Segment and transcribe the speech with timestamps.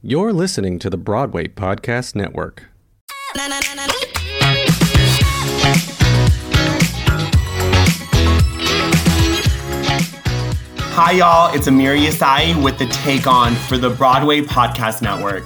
[0.00, 2.66] You're listening to the Broadway Podcast Network.
[10.94, 11.52] Hi, y'all.
[11.52, 15.42] It's Amir Yasai with the Take On for the Broadway Podcast Network.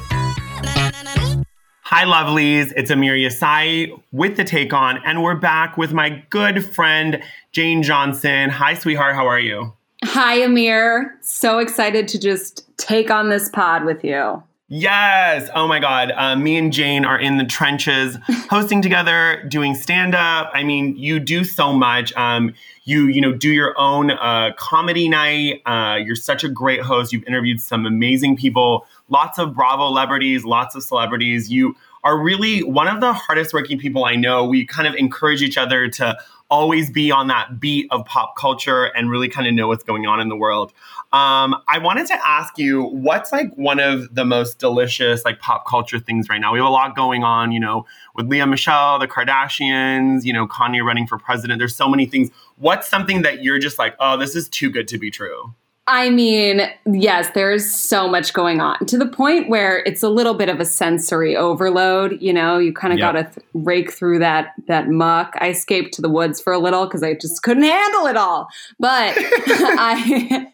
[1.85, 2.75] Hi, lovelies.
[2.77, 7.23] It's Amir Yasai with the Take On, and we're back with my good friend,
[7.53, 8.51] Jane Johnson.
[8.51, 9.15] Hi, sweetheart.
[9.15, 9.73] How are you?
[10.05, 11.17] Hi, Amir.
[11.21, 14.43] So excited to just take on this pod with you.
[14.69, 15.51] Yes.
[15.55, 16.13] Oh my God.
[16.17, 18.17] Uh, me and Jane are in the trenches,
[18.51, 20.51] hosting together, doing stand up.
[20.55, 22.13] I mean, you do so much.
[22.15, 22.55] Um,
[22.85, 25.63] you you know do your own uh, comedy night.
[25.67, 27.13] Uh, you're such a great host.
[27.13, 31.51] You've interviewed some amazing people, lots of Bravo celebrities, lots of celebrities.
[31.51, 34.45] You are really one of the hardest working people I know.
[34.45, 36.17] We kind of encourage each other to
[36.53, 40.07] always be on that beat of pop culture and really kind of know what's going
[40.07, 40.71] on in the world.
[41.11, 45.67] Um, I wanted to ask you, what's like one of the most delicious like pop
[45.67, 46.53] culture things right now?
[46.53, 50.47] We have a lot going on, you know, with Lea Michele, the Kardashians, you know,
[50.47, 51.59] Kanye running for president.
[51.59, 52.31] There's so many things.
[52.57, 55.55] What's something that you're just like, oh, this is too good to be true?
[55.93, 60.33] I mean, yes, there's so much going on to the point where it's a little
[60.33, 62.17] bit of a sensory overload.
[62.19, 63.13] You know, you kind of yep.
[63.13, 65.35] got to th- rake through that that muck.
[65.39, 68.49] I escaped to the woods for a little because I just couldn't handle it all.
[68.81, 70.49] But I,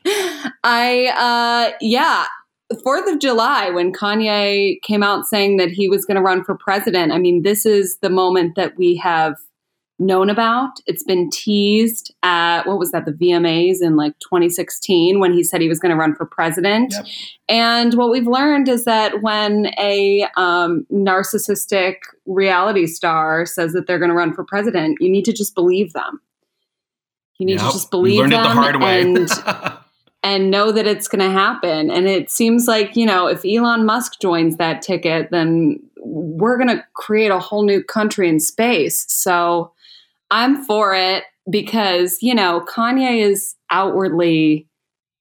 [0.64, 2.26] I, uh, yeah,
[2.82, 6.56] Fourth of July when Kanye came out saying that he was going to run for
[6.56, 7.12] president.
[7.12, 9.36] I mean, this is the moment that we have
[9.98, 10.80] known about.
[10.86, 15.60] It's been teased at what was that, the VMAs in like 2016 when he said
[15.60, 16.92] he was going to run for president.
[16.92, 17.06] Yep.
[17.48, 21.96] And what we've learned is that when a um, narcissistic
[22.26, 25.92] reality star says that they're going to run for president, you need to just believe
[25.92, 26.20] them.
[27.38, 27.66] You need yep.
[27.66, 29.30] to just believe them the and
[30.24, 31.90] and know that it's going to happen.
[31.90, 36.76] And it seems like you know if Elon Musk joins that ticket, then we're going
[36.76, 39.06] to create a whole new country in space.
[39.08, 39.72] So
[40.30, 44.68] I'm for it because, you know, Kanye is outwardly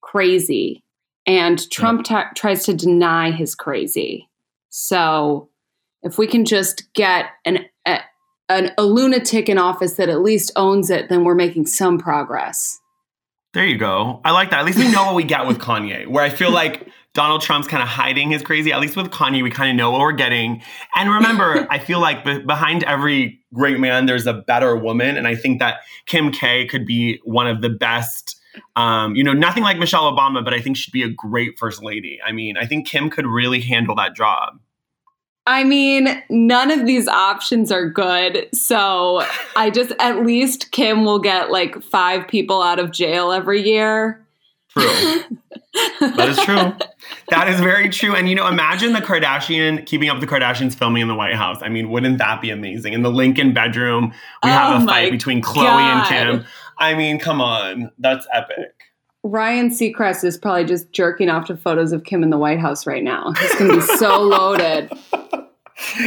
[0.01, 0.83] crazy
[1.25, 4.29] and Trump t- tries to deny his crazy.
[4.69, 5.49] So
[6.03, 7.99] if we can just get an, a,
[8.49, 12.79] an, a lunatic in office that at least owns it, then we're making some progress.
[13.53, 14.21] There you go.
[14.23, 14.59] I like that.
[14.59, 16.86] At least we know what we got with Kanye, where I feel like
[17.17, 18.71] Donald Trump's kind of hiding his crazy.
[18.71, 20.61] At least with Kanye, we kind of know what we're getting.
[20.95, 25.17] And remember, I feel like be- behind every great man, there's a better woman.
[25.17, 28.39] And I think that Kim K could be one of the best.
[28.75, 31.81] Um, you know, nothing like Michelle Obama, but I think she'd be a great first
[31.81, 32.19] lady.
[32.23, 34.59] I mean, I think Kim could really handle that job.
[35.47, 38.47] I mean, none of these options are good.
[38.53, 39.23] So
[39.55, 44.23] I just, at least Kim will get like five people out of jail every year.
[44.69, 45.21] True.
[45.99, 46.73] that is true.
[47.29, 48.15] That is very true.
[48.15, 51.57] And you know, imagine the Kardashian keeping up the Kardashians filming in the White House.
[51.61, 52.93] I mean, wouldn't that be amazing?
[52.93, 56.11] In the Lincoln bedroom, we oh have a fight between Khloe God.
[56.11, 56.45] and Kim.
[56.77, 57.91] I mean, come on.
[57.97, 58.73] That's epic.
[59.23, 62.87] Ryan Seacrest is probably just jerking off to photos of Kim in the White House
[62.87, 63.33] right now.
[63.39, 64.91] He's going to be so loaded.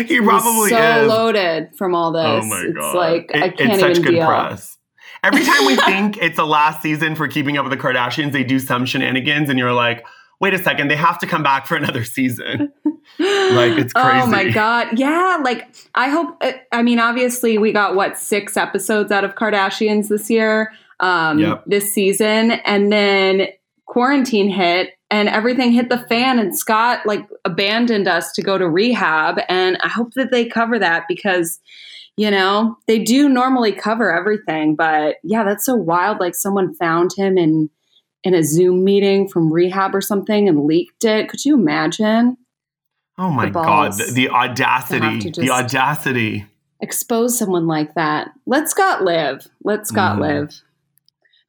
[0.06, 1.08] He probably He's so is.
[1.08, 2.44] loaded from all oh this.
[2.44, 2.86] Oh my god!
[2.86, 4.26] It's like it, I can't it's such even good deal.
[4.26, 4.76] press.
[5.22, 8.44] Every time we think it's the last season for Keeping Up with the Kardashians, they
[8.44, 10.06] do some shenanigans, and you're like,
[10.40, 12.72] wait a second, they have to come back for another season.
[13.18, 14.20] like it's crazy.
[14.20, 15.38] Oh my god, yeah.
[15.42, 16.36] Like I hope.
[16.40, 21.38] Uh, I mean, obviously, we got what six episodes out of Kardashians this year, um,
[21.38, 21.64] yep.
[21.66, 23.48] this season, and then
[23.86, 28.68] quarantine hit and everything hit the fan and Scott like abandoned us to go to
[28.68, 31.58] rehab and I hope that they cover that because
[32.20, 36.20] you know, they do normally cover everything, but yeah, that's so wild.
[36.20, 37.70] Like someone found him in
[38.24, 41.30] in a Zoom meeting from rehab or something and leaked it.
[41.30, 42.36] Could you imagine?
[43.16, 45.30] Oh my god, the, the audacity!
[45.30, 46.44] The audacity!
[46.82, 48.28] Expose someone like that.
[48.44, 49.48] Let Scott live.
[49.64, 50.20] Let Scott mm.
[50.20, 50.60] live.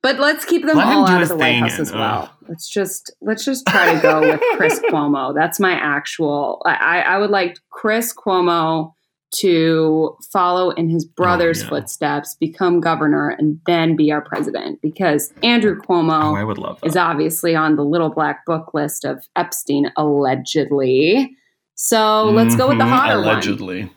[0.01, 2.29] But let's keep them Let all out of the White House as well.
[2.31, 2.47] Ugh.
[2.47, 5.35] Let's just let's just try to go with Chris Cuomo.
[5.35, 6.61] That's my actual.
[6.65, 8.93] I, I would like Chris Cuomo
[9.31, 11.69] to follow in his brother's oh, yeah.
[11.69, 14.81] footsteps, become governor, and then be our president.
[14.81, 19.05] Because Andrew Cuomo oh, I would love is obviously on the little black book list
[19.05, 21.35] of Epstein allegedly.
[21.75, 22.35] So mm-hmm.
[22.35, 22.93] let's go with the mm-hmm.
[22.93, 23.83] hotter allegedly.
[23.83, 23.91] one.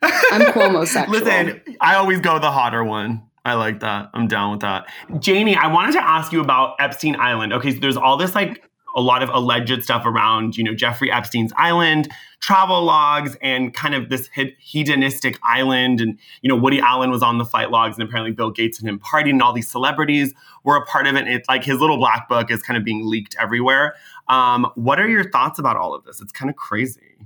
[0.02, 1.18] I'm Cuomo sexual.
[1.18, 3.22] Listen, I always go the hotter one.
[3.44, 4.10] I like that.
[4.12, 4.86] I'm down with that.
[5.20, 7.52] Janie, I wanted to ask you about Epstein Island.
[7.54, 8.62] Okay, so there's all this like
[8.96, 12.08] a lot of alleged stuff around, you know, Jeffrey Epstein's island,
[12.40, 16.00] travel logs, and kind of this hedonistic island.
[16.00, 18.88] And, you know, Woody Allen was on the flight logs, and apparently Bill Gates and
[18.88, 21.28] him partying, and all these celebrities were a part of it.
[21.28, 23.94] It's like his little black book is kind of being leaked everywhere.
[24.28, 26.20] Um, what are your thoughts about all of this?
[26.20, 27.18] It's kind of crazy.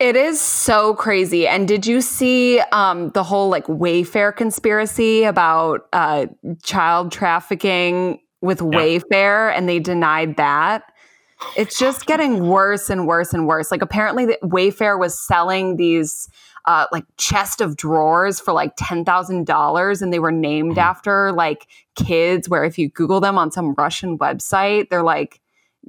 [0.00, 1.46] It is so crazy.
[1.46, 6.26] And did you see um, the whole like Wayfair conspiracy about uh,
[6.62, 8.66] child trafficking with yeah.
[8.66, 10.89] Wayfair and they denied that?
[11.56, 13.70] It's just getting worse and worse and worse.
[13.70, 16.28] Like apparently, the Wayfair was selling these
[16.66, 20.80] uh, like chest of drawers for like ten thousand dollars, and they were named mm-hmm.
[20.80, 21.66] after like
[21.96, 22.48] kids.
[22.48, 25.40] Where if you Google them on some Russian website, they're like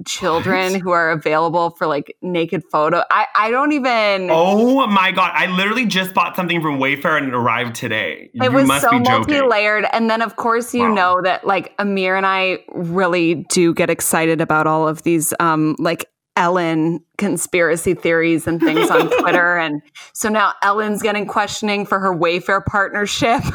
[0.06, 0.80] children what?
[0.80, 3.02] who are available for like naked photo.
[3.10, 4.28] I, I don't even.
[4.30, 5.32] Oh my god!
[5.34, 8.30] I literally just bought something from Wayfair and it arrived today.
[8.34, 10.94] It you was so multi-layered, and then of course you wow.
[10.94, 15.76] know that like Amir and I really do get excited about all of these um
[15.78, 19.82] like Ellen conspiracy theories and things on Twitter, and
[20.14, 23.42] so now Ellen's getting questioning for her Wayfair partnership.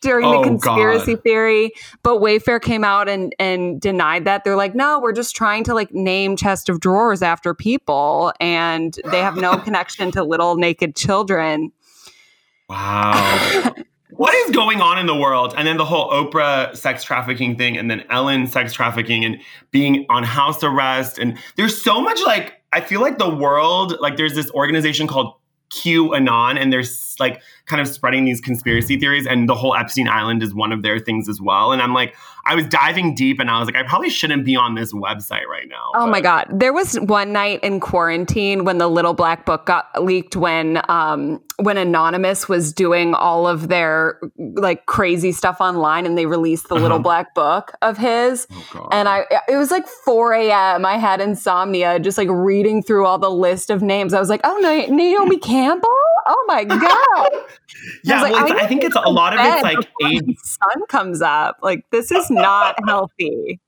[0.00, 1.22] during oh, the conspiracy God.
[1.22, 1.72] theory.
[2.02, 4.44] But Wayfair came out and and denied that.
[4.44, 8.98] They're like, no, we're just trying to like name chest of drawers after people, and
[9.10, 11.72] they have no connection to little naked children.
[12.68, 13.74] Wow.
[14.12, 15.54] what is going on in the world?
[15.56, 19.38] And then the whole Oprah sex trafficking thing, and then Ellen sex trafficking, and
[19.70, 21.18] being on house arrest.
[21.18, 25.34] And there's so much like, I feel like the world, like, there's this organization called
[25.70, 30.42] QAnon, and there's like kind of spreading these conspiracy theories, and the whole Epstein Island
[30.42, 31.72] is one of their things as well.
[31.72, 34.56] And I'm like, I was diving deep, and I was like, I probably shouldn't be
[34.56, 35.90] on this website right now.
[35.94, 36.10] Oh but.
[36.10, 40.34] my god, there was one night in quarantine when the Little Black Book got leaked
[40.34, 46.26] when um, when Anonymous was doing all of their like crazy stuff online, and they
[46.26, 46.82] released the uh-huh.
[46.82, 50.84] Little Black Book of his, oh and I it was like 4 a.m.
[50.84, 54.14] I had insomnia, just like reading through all the list of names.
[54.14, 55.88] I was like, oh, Naomi Campbell.
[56.26, 57.30] Oh my god!
[58.04, 59.78] yeah, I, like, well, I, I think it's a lot of it's like
[60.10, 60.36] age.
[60.42, 61.58] sun comes up.
[61.62, 63.60] Like this is not healthy.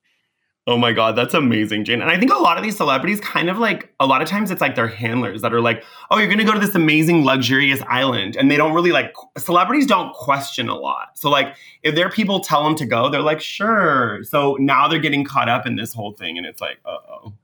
[0.67, 2.01] Oh my God, that's amazing, Jane.
[2.01, 4.51] And I think a lot of these celebrities kind of like, a lot of times
[4.51, 7.23] it's like their handlers that are like, oh, you're going to go to this amazing,
[7.23, 8.35] luxurious island.
[8.35, 11.19] And they don't really like, celebrities don't question a lot.
[11.19, 14.25] So, like, if their people tell them to go, they're like, sure.
[14.25, 16.39] So now they're getting caught up in this whole thing.
[16.39, 17.35] And it's like, uh oh.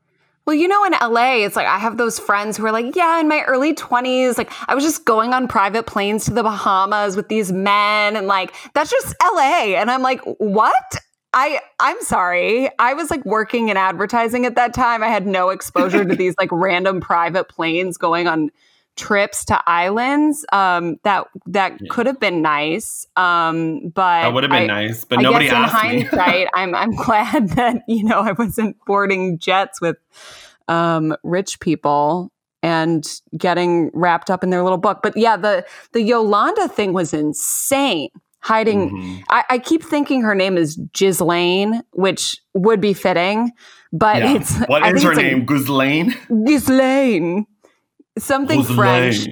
[0.51, 3.21] Well, you know, in LA, it's like I have those friends who are like, yeah,
[3.21, 7.15] in my early 20s, like I was just going on private planes to the Bahamas
[7.15, 8.17] with these men.
[8.17, 9.77] And like, that's just LA.
[9.77, 10.97] And I'm like, what?
[11.33, 12.69] I I'm sorry.
[12.81, 15.05] I was like working in advertising at that time.
[15.05, 18.51] I had no exposure to these like random private planes going on
[19.01, 20.45] trips to islands.
[20.53, 21.89] Um, that that yeah.
[21.91, 23.07] could have been nice.
[23.17, 25.05] Um, but that would have been I, nice.
[25.05, 28.77] But I nobody guess asked in hindsight, I'm I'm glad that you know I wasn't
[28.87, 29.97] boarding jets with
[30.69, 32.31] um, rich people
[32.63, 33.07] and
[33.37, 35.01] getting wrapped up in their little book.
[35.03, 38.11] But yeah, the the Yolanda thing was insane.
[38.43, 39.23] Hiding, mm-hmm.
[39.29, 43.53] I, I, keep thinking her name is Ghislaine, which would be fitting,
[43.93, 44.37] but yeah.
[44.37, 45.45] it's what is her name?
[45.45, 46.15] Ghislaine.
[46.47, 47.47] Ghislaine,
[48.19, 48.63] something.
[48.65, 49.29] French.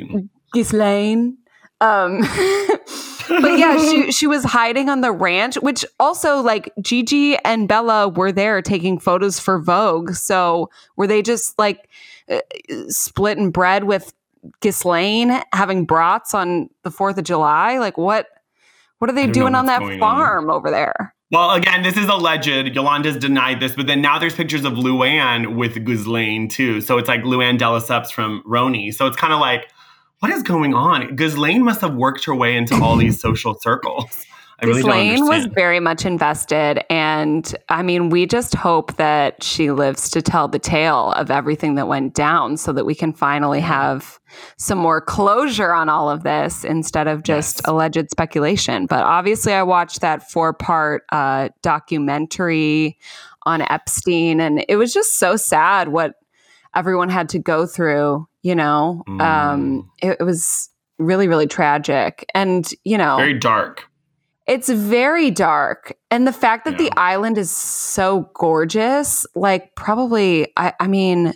[0.53, 1.39] Ghislaine.
[1.81, 2.21] Um,
[3.29, 8.09] but yeah, she she was hiding on the ranch, which also like Gigi and Bella
[8.09, 10.15] were there taking photos for Vogue.
[10.15, 11.89] So were they just like
[12.29, 12.41] uh,
[12.89, 14.13] splitting bread with
[14.61, 17.79] Ghislaine, having brats on the Fourth of July?
[17.79, 18.27] Like what?
[18.99, 20.57] What are they doing on that farm on.
[20.57, 21.15] over there?
[21.31, 22.47] Well, again, this is alleged.
[22.47, 26.81] Yolanda's denied this, but then now there's pictures of Luann with Ghislaine too.
[26.81, 28.95] So it's like Luann de Lesseps from RHONY.
[28.95, 29.71] So it's kind of like
[30.21, 31.15] what is going on?
[31.15, 34.25] Ghislaine must have worked her way into all these social circles.
[34.61, 36.85] I really Ghislaine was very much invested.
[36.91, 41.77] And I mean, we just hope that she lives to tell the tale of everything
[41.77, 44.19] that went down so that we can finally have
[44.57, 47.63] some more closure on all of this instead of just yes.
[47.67, 48.87] alleged speculation.
[48.87, 52.99] But obviously, I watched that four part uh, documentary
[53.47, 56.15] on Epstein, and it was just so sad what
[56.75, 59.23] everyone had to go through you know um, mm.
[59.23, 63.89] um it, it, was really really tragic and you know very dark
[64.49, 65.97] it's very dark.
[66.11, 66.89] And the fact that yeah.
[66.89, 71.35] the island is so gorgeous like probably I, I mean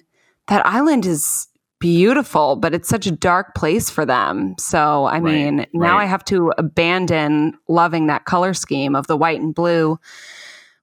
[0.48, 1.46] that island is
[1.78, 4.54] beautiful but it's such a dark place for them.
[4.58, 6.04] So i right, mean now right.
[6.04, 9.98] i have to abandon loving that color scheme of the white and blue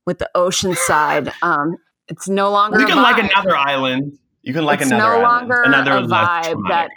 [0.06, 1.32] with the ocean side.
[1.42, 4.18] Um it's no longer you can like another island.
[4.44, 6.90] You can like it's another no longer island, another a vibe that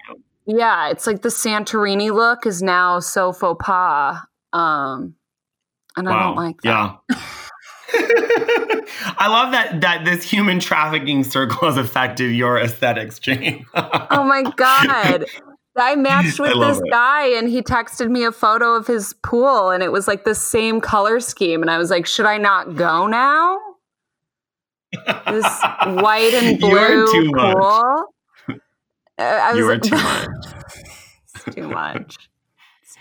[0.45, 4.19] yeah, it's like the Santorini look is now so faux pas.
[4.53, 5.15] Um,
[5.97, 6.19] and wow.
[6.19, 6.99] I don't like that.
[7.09, 7.17] Yeah.
[7.95, 13.67] I love that that this human trafficking circle has affected your aesthetics, Jane.
[13.75, 15.27] oh my god.
[15.77, 16.91] I matched with I this it.
[16.91, 20.35] guy and he texted me a photo of his pool and it was like the
[20.35, 23.59] same color scheme and I was like, "Should I not go now?"
[25.27, 28.05] This white and blue pool.
[29.19, 30.29] I you are too much.
[31.55, 32.17] too much.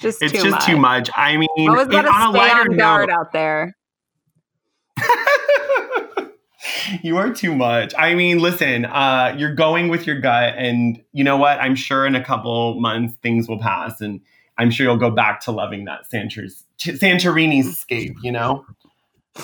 [0.04, 0.66] It's just it's too just much.
[0.66, 1.10] too much.
[1.16, 3.76] I mean, I was going to stay on guard note, out there.
[7.04, 7.94] you are too much.
[7.98, 11.60] I mean, listen, uh, you're going with your gut, and you know what?
[11.60, 14.22] I'm sure in a couple months things will pass, and
[14.58, 18.16] I'm sure you'll go back to loving that Santorini scape.
[18.24, 18.66] You know,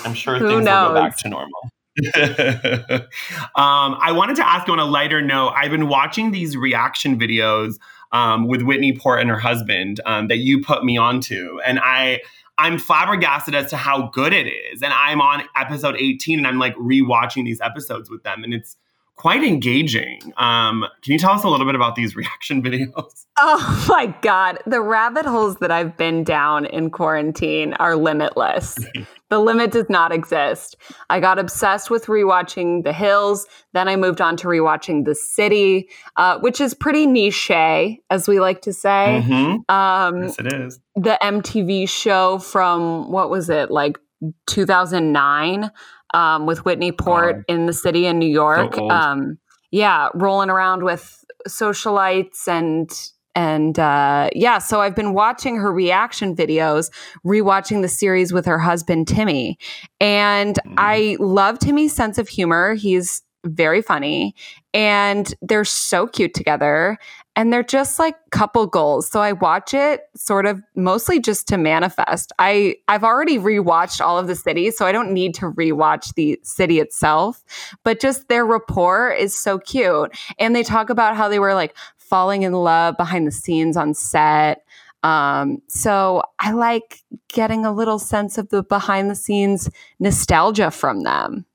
[0.04, 0.88] I'm sure things knows?
[0.88, 1.70] will go back to normal.
[2.14, 5.52] um, I wanted to ask you on a lighter note.
[5.56, 7.78] I've been watching these reaction videos
[8.12, 12.20] um, with Whitney Port and her husband um, that you put me onto, and I
[12.58, 14.82] I'm flabbergasted as to how good it is.
[14.82, 18.76] And I'm on episode 18 and I'm like rewatching these episodes with them and it's
[19.18, 20.20] quite engaging.
[20.36, 23.26] Um, can you tell us a little bit about these reaction videos?
[23.36, 24.58] Oh my God.
[24.64, 28.78] The rabbit holes that I've been down in quarantine are limitless.
[29.28, 30.76] the limit does not exist.
[31.10, 33.46] I got obsessed with rewatching The Hills.
[33.74, 38.40] Then I moved on to rewatching The City, uh, which is pretty niche, as we
[38.40, 39.22] like to say.
[39.24, 39.74] Mm-hmm.
[39.74, 40.80] Um, yes, it is.
[40.94, 43.98] The MTV show from, what was it, like
[44.46, 45.70] 2009?
[46.14, 48.74] Um, with Whitney Port in the city in New York.
[48.74, 49.38] So um,
[49.70, 52.90] yeah, rolling around with socialites and
[53.34, 56.90] and uh, yeah, so I've been watching her reaction videos,
[57.24, 59.58] rewatching the series with her husband Timmy,
[60.00, 60.74] and mm-hmm.
[60.76, 62.74] I love Timmy's sense of humor.
[62.74, 64.34] He's very funny
[64.74, 66.98] and they're so cute together
[67.38, 69.08] and they're just like couple goals.
[69.08, 72.32] So I watch it sort of mostly just to manifest.
[72.40, 76.40] I I've already rewatched all of the cities, so I don't need to rewatch the
[76.42, 77.44] city itself,
[77.84, 80.10] but just their rapport is so cute.
[80.40, 83.94] And they talk about how they were like falling in love behind the scenes on
[83.94, 84.64] set.
[85.04, 91.04] Um, so I like getting a little sense of the behind the scenes nostalgia from
[91.04, 91.46] them.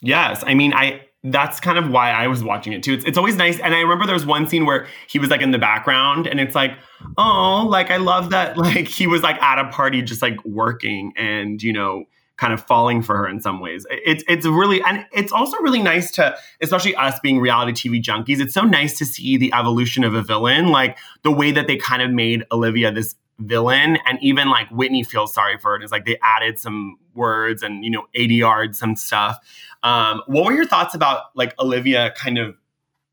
[0.00, 2.94] Yes, I mean I that's kind of why I was watching it too.
[2.94, 3.60] It's, it's always nice.
[3.60, 6.40] And I remember there was one scene where he was like in the background and
[6.40, 6.72] it's like,
[7.16, 8.56] oh, like I love that.
[8.62, 12.04] Like he was like at a party just like working and, you know,
[12.36, 13.86] kind of falling for her in some ways.
[13.90, 18.40] It's it's really and it's also really nice to, especially us being reality TV junkies,
[18.40, 21.76] it's so nice to see the evolution of a villain, like the way that they
[21.76, 25.82] kind of made Olivia this villain and even like Whitney feels sorry for it.
[25.82, 29.38] It's like they added some words and you know ADR'd some stuff.
[29.82, 32.56] Um, what were your thoughts about like Olivia kind of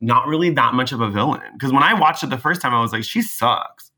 [0.00, 1.42] not really that much of a villain?
[1.52, 3.90] Because when I watched it the first time, I was like, she sucks.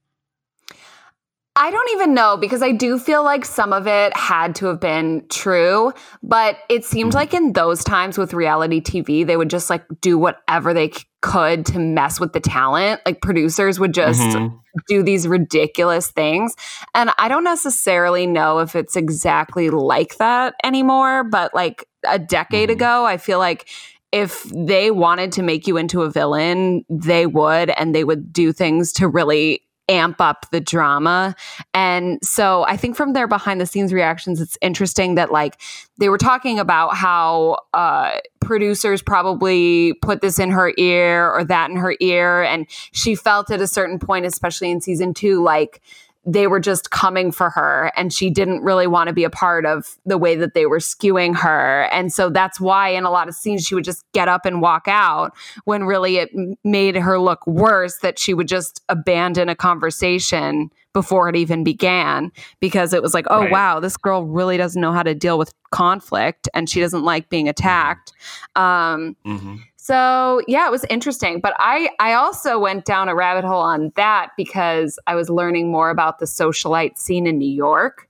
[1.55, 4.81] I don't even know because I do feel like some of it had to have
[4.81, 7.19] been true, but it seemed mm-hmm.
[7.19, 11.64] like in those times with reality TV, they would just like do whatever they could
[11.67, 13.00] to mess with the talent.
[13.07, 14.57] Like producers would just mm-hmm.
[14.88, 16.55] do these ridiculous things.
[16.95, 22.69] And I don't necessarily know if it's exactly like that anymore, but like a decade
[22.69, 22.76] mm-hmm.
[22.76, 23.69] ago, I feel like
[24.11, 28.52] if they wanted to make you into a villain, they would, and they would do
[28.52, 29.62] things to really
[29.93, 31.37] amp up the drama.
[31.75, 35.61] And so I think from their behind the scenes reactions, it's interesting that like
[35.99, 41.71] they were talking about how uh, producers probably put this in her ear or that
[41.71, 42.43] in her ear.
[42.43, 45.83] And she felt at a certain point, especially in season two, like
[46.25, 49.67] they were just coming for her and she didn't really want to be a part
[49.67, 53.29] of the way that they were skewing her and so that's why in a lot
[53.29, 55.33] of scenes she would just get up and walk out
[55.64, 56.31] when really it
[56.62, 62.31] made her look worse that she would just abandon a conversation before it even began
[62.61, 63.50] because it was like oh right.
[63.50, 67.29] wow this girl really doesn't know how to deal with conflict and she doesn't like
[67.31, 68.12] being attacked
[68.55, 69.57] um, mm-hmm.
[69.83, 71.41] So yeah, it was interesting.
[71.41, 75.73] But I I also went down a rabbit hole on that because I was learning
[75.73, 78.09] more about the socialite scene in New York.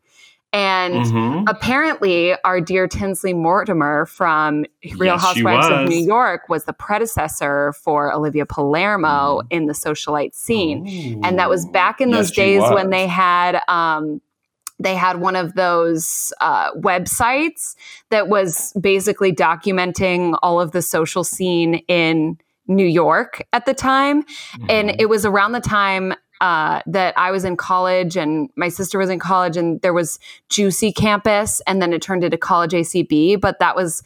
[0.52, 1.44] And mm-hmm.
[1.48, 4.66] apparently, our dear Tinsley Mortimer from
[4.98, 9.46] Real yes, Housewives of New York was the predecessor for Olivia Palermo mm.
[9.48, 10.86] in the socialite scene.
[10.86, 11.20] Ooh.
[11.24, 14.20] And that was back in those yes, days when they had um,
[14.82, 17.74] they had one of those uh, websites
[18.10, 24.22] that was basically documenting all of the social scene in New York at the time.
[24.22, 24.66] Mm-hmm.
[24.68, 28.98] And it was around the time uh, that I was in college and my sister
[28.98, 30.18] was in college, and there was
[30.48, 33.40] Juicy Campus, and then it turned into College ACB.
[33.40, 34.02] But that was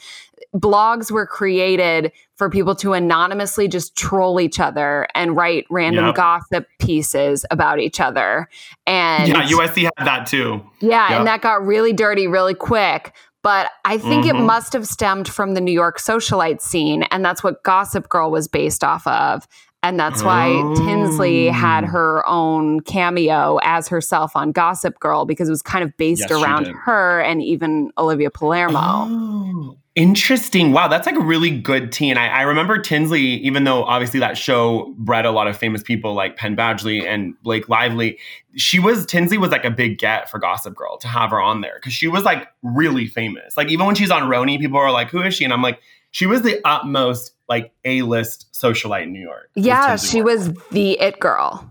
[0.54, 6.14] blogs were created for people to anonymously just troll each other and write random yep.
[6.14, 8.48] gossip pieces about each other.
[8.86, 10.62] And yeah, USC had that too.
[10.80, 11.18] Yeah, yep.
[11.18, 13.14] and that got really dirty really quick.
[13.42, 14.38] But I think mm-hmm.
[14.38, 18.30] it must have stemmed from the New York socialite scene, and that's what Gossip Girl
[18.30, 19.46] was based off of.
[19.82, 20.74] And that's why oh.
[20.74, 21.88] Tinsley had oh.
[21.88, 26.32] her own cameo as herself on Gossip Girl because it was kind of based yes,
[26.32, 28.80] around her and even Olivia Palermo.
[28.82, 29.76] Oh.
[29.96, 30.72] Interesting.
[30.72, 32.18] Wow, that's like a really good teen.
[32.18, 36.12] I, I remember Tinsley, even though obviously that show bred a lot of famous people
[36.12, 38.18] like Penn Badgley and Blake Lively.
[38.56, 41.62] She was Tinsley was like a big get for Gossip Girl to have her on
[41.62, 43.56] there because she was like really famous.
[43.56, 45.80] Like even when she's on RHONY, people are like, "Who is she?" And I'm like,
[46.10, 49.50] she was the utmost like A list socialite in New York.
[49.54, 51.68] Yeah, she was the it girl,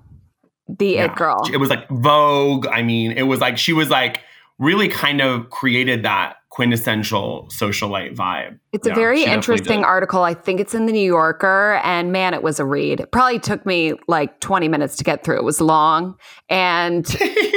[0.68, 1.06] the yeah.
[1.06, 1.48] it girl.
[1.52, 2.68] It was like Vogue.
[2.68, 4.22] I mean, it was like she was like
[4.58, 8.58] really kind of created that quintessential socialite vibe.
[8.72, 10.24] It's yeah, a very interesting article.
[10.24, 13.02] I think it's in the New Yorker, and man, it was a read.
[13.02, 15.36] It probably took me like 20 minutes to get through.
[15.36, 16.16] It was long,
[16.48, 17.06] and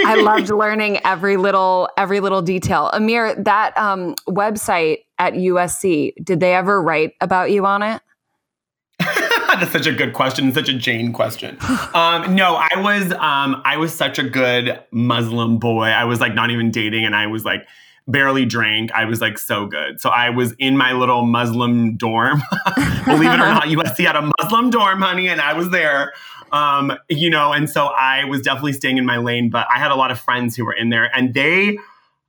[0.04, 2.90] I loved learning every little every little detail.
[2.92, 8.02] Amir, that um, website at USC, did they ever write about you on it?
[9.60, 10.52] That's such a good question.
[10.52, 11.58] Such a Jane question.
[11.94, 15.86] Um, no, I was um, I was such a good Muslim boy.
[15.86, 17.66] I was like not even dating, and I was like
[18.06, 18.92] barely drank.
[18.92, 20.00] I was like so good.
[20.00, 22.42] So I was in my little Muslim dorm.
[23.06, 26.12] Believe it or not, USC had a Muslim dorm, honey, and I was there.
[26.52, 29.90] Um, you know, and so I was definitely staying in my lane, but I had
[29.90, 31.78] a lot of friends who were in there and they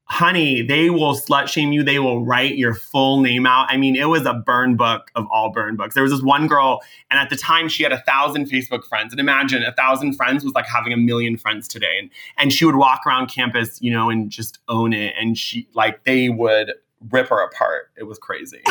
[0.10, 1.84] honey, they will slut shame you.
[1.84, 3.68] They will write your full name out.
[3.70, 5.94] I mean, it was a burn book of all burn books.
[5.94, 9.14] There was this one girl, and at the time she had a thousand Facebook friends.
[9.14, 11.98] And imagine a thousand friends was like having a million friends today.
[12.00, 15.14] And and she would walk around campus, you know, and just own it.
[15.20, 16.74] And she like they would
[17.12, 17.92] rip her apart.
[17.96, 18.62] It was crazy.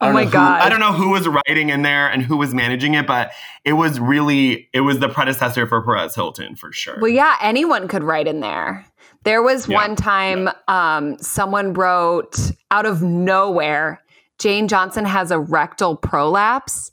[0.00, 0.60] oh my god!
[0.60, 3.30] Who, I don't know who was writing in there and who was managing it, but
[3.64, 6.98] it was really it was the predecessor for Perez Hilton for sure.
[7.00, 8.84] Well, yeah, anyone could write in there.
[9.24, 9.76] There was yeah.
[9.76, 10.96] one time yeah.
[10.96, 12.36] um, someone wrote
[12.70, 14.02] out of nowhere,
[14.38, 16.92] Jane Johnson has a rectal prolapse.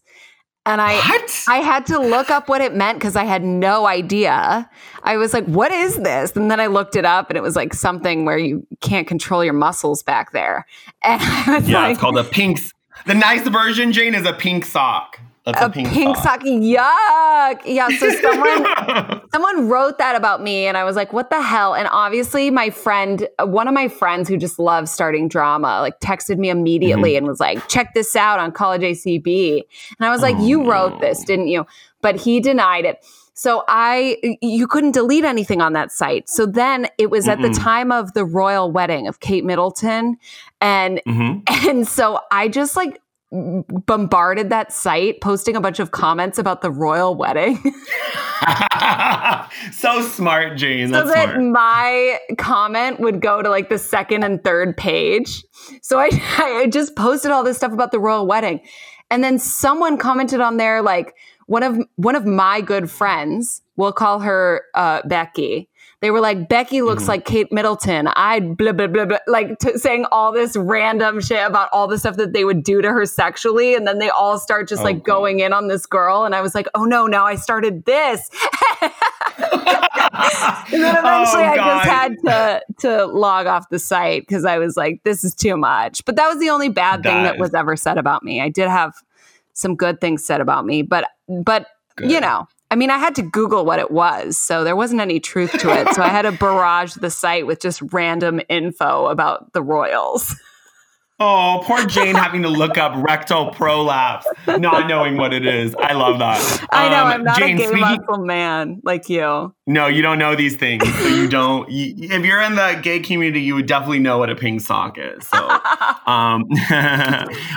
[0.67, 1.44] And I what?
[1.48, 4.67] I had to look up what it meant because I had no idea.
[5.03, 6.36] I was like, what is this?
[6.36, 9.44] And then I looked it up and it was like something where you can't control
[9.44, 10.65] your muscles back there.
[11.03, 12.60] And yeah, like, it's called a pink.
[13.05, 15.20] The nice version, Jane, is a pink sock.
[15.45, 16.41] That's a, a pink, pink sock.
[16.41, 16.43] sock.
[16.43, 17.61] Yuck.
[17.65, 17.87] Yeah.
[17.99, 21.87] So someone someone wrote that about me, and I was like, "What the hell?" And
[21.91, 26.50] obviously, my friend, one of my friends who just loves starting drama, like texted me
[26.50, 27.17] immediately mm-hmm.
[27.20, 29.61] and was like, "Check this out on College ACB."
[30.00, 31.65] And I was like, oh, "You wrote this, didn't you?"
[32.01, 33.05] But he denied it.
[33.37, 36.29] So I, you couldn't delete anything on that site.
[36.29, 37.53] So then it was at Mm-mm.
[37.53, 40.17] the time of the royal wedding of Kate Middleton,
[40.61, 41.39] and mm-hmm.
[41.70, 46.72] and so I just like bombarded that site posting a bunch of comments about the
[46.72, 47.57] royal wedding.
[49.72, 50.92] so smart, Jane.
[50.92, 51.44] That's so that smart.
[51.44, 55.44] my comment would go to like the second and third page.
[55.81, 58.61] So I, I just posted all this stuff about the royal wedding.
[59.09, 61.16] And then someone commented on there like
[61.48, 65.70] one of one of my good friends, we'll call her uh, Becky
[66.05, 67.09] they were like, Becky looks mm-hmm.
[67.09, 68.05] like Kate Middleton.
[68.09, 71.98] I blah, blah, blah, blah, like t- saying all this random shit about all the
[71.98, 73.74] stuff that they would do to her sexually.
[73.74, 75.05] And then they all start just oh, like God.
[75.05, 76.24] going in on this girl.
[76.24, 78.29] And I was like, oh no, now I started this.
[78.83, 78.91] and
[80.70, 84.77] then eventually oh, I just had to, to log off the site because I was
[84.77, 86.05] like, this is too much.
[86.05, 88.41] But that was the only bad that thing that was ever said about me.
[88.41, 88.94] I did have
[89.53, 91.65] some good things said about me, but, but,
[91.96, 92.11] Good.
[92.11, 95.22] you know, I mean, I had to Google what it was, so there wasn't any
[95.22, 95.96] truth to it.
[95.96, 100.35] so I had to barrage the site with just random info about the Royals.
[101.18, 105.74] Oh, poor Jane having to look up rectal prolapse, not knowing what it is.
[105.79, 106.68] I love that.
[106.70, 107.03] I know.
[107.03, 109.54] Um, I'm not Jane, a gay speaking, muscle man like you.
[109.67, 110.87] No, you don't know these things.
[110.99, 111.69] So you don't.
[111.71, 114.99] You, if you're in the gay community, you would definitely know what a pink sock
[114.99, 115.27] is.
[115.27, 115.37] So,
[116.05, 116.43] um,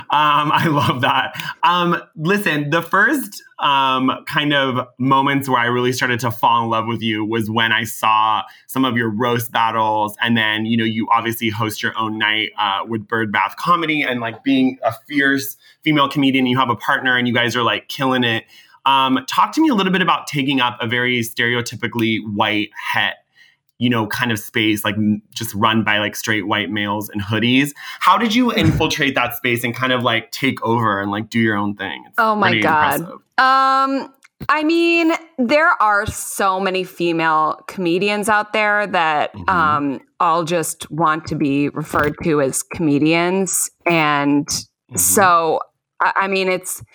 [0.08, 1.34] um, I love that.
[1.62, 6.70] Um, listen, the first um, kind of moments where I really started to fall in
[6.70, 10.78] love with you was when I saw some of your roast battles, and then you
[10.78, 14.94] know you obviously host your own night uh, with Birdbath Comedy, and like being a
[15.06, 18.44] fierce female comedian, you have a partner, and you guys are like killing it.
[18.88, 23.16] Um, talk to me a little bit about taking up a very stereotypically white het
[23.79, 24.96] you know, kind of space, like
[25.31, 27.70] just run by like straight white males in hoodies.
[28.01, 31.38] How did you infiltrate that space and kind of like take over and like do
[31.38, 32.05] your own thing?
[32.07, 33.01] It's oh my god!
[33.01, 33.20] Impressive.
[33.38, 34.12] Um,
[34.48, 39.48] I mean, there are so many female comedians out there that mm-hmm.
[39.48, 44.96] um, all just want to be referred to as comedians, and mm-hmm.
[44.96, 45.61] so
[46.01, 46.87] I mean, it's it's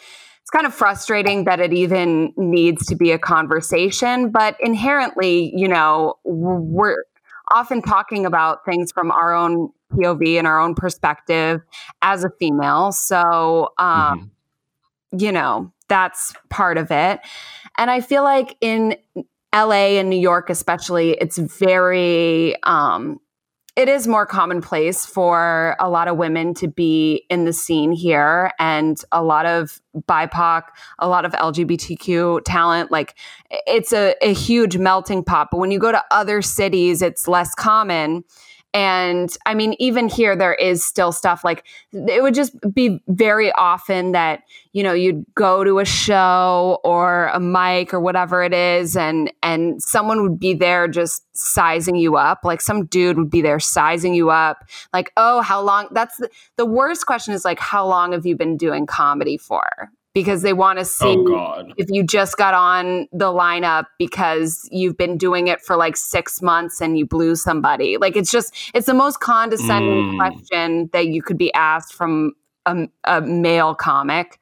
[0.53, 6.15] kind of frustrating that it even needs to be a conversation, but inherently, you know,
[6.23, 7.03] we're
[7.53, 11.61] often talking about things from our own POV and our own perspective
[12.01, 12.91] as a female.
[12.91, 14.31] So, um,
[15.11, 15.17] mm-hmm.
[15.17, 17.19] you know, that's part of it.
[17.77, 18.95] And I feel like in
[19.53, 23.19] LA and New York, especially, it's very, um,
[23.75, 28.51] it is more commonplace for a lot of women to be in the scene here
[28.59, 30.63] and a lot of BIPOC,
[30.99, 32.91] a lot of LGBTQ talent.
[32.91, 33.15] Like
[33.49, 35.47] it's a, a huge melting pot.
[35.49, 38.23] But when you go to other cities, it's less common.
[38.73, 43.51] And I mean, even here, there is still stuff like it would just be very
[43.51, 48.53] often that, you know, you'd go to a show or a mic or whatever it
[48.53, 52.39] is, and and someone would be there just sizing you up.
[52.43, 55.87] Like some dude would be there sizing you up, like, oh, how long?
[55.91, 59.91] That's the, the worst question is like, how long have you been doing comedy for?
[60.13, 64.67] Because they want to oh, see oh if you just got on the lineup because
[64.71, 67.97] you've been doing it for like six months and you blew somebody.
[67.97, 70.17] Like it's just, it's the most condescending mm.
[70.17, 72.33] question that you could be asked from
[72.65, 74.39] a, a, male comic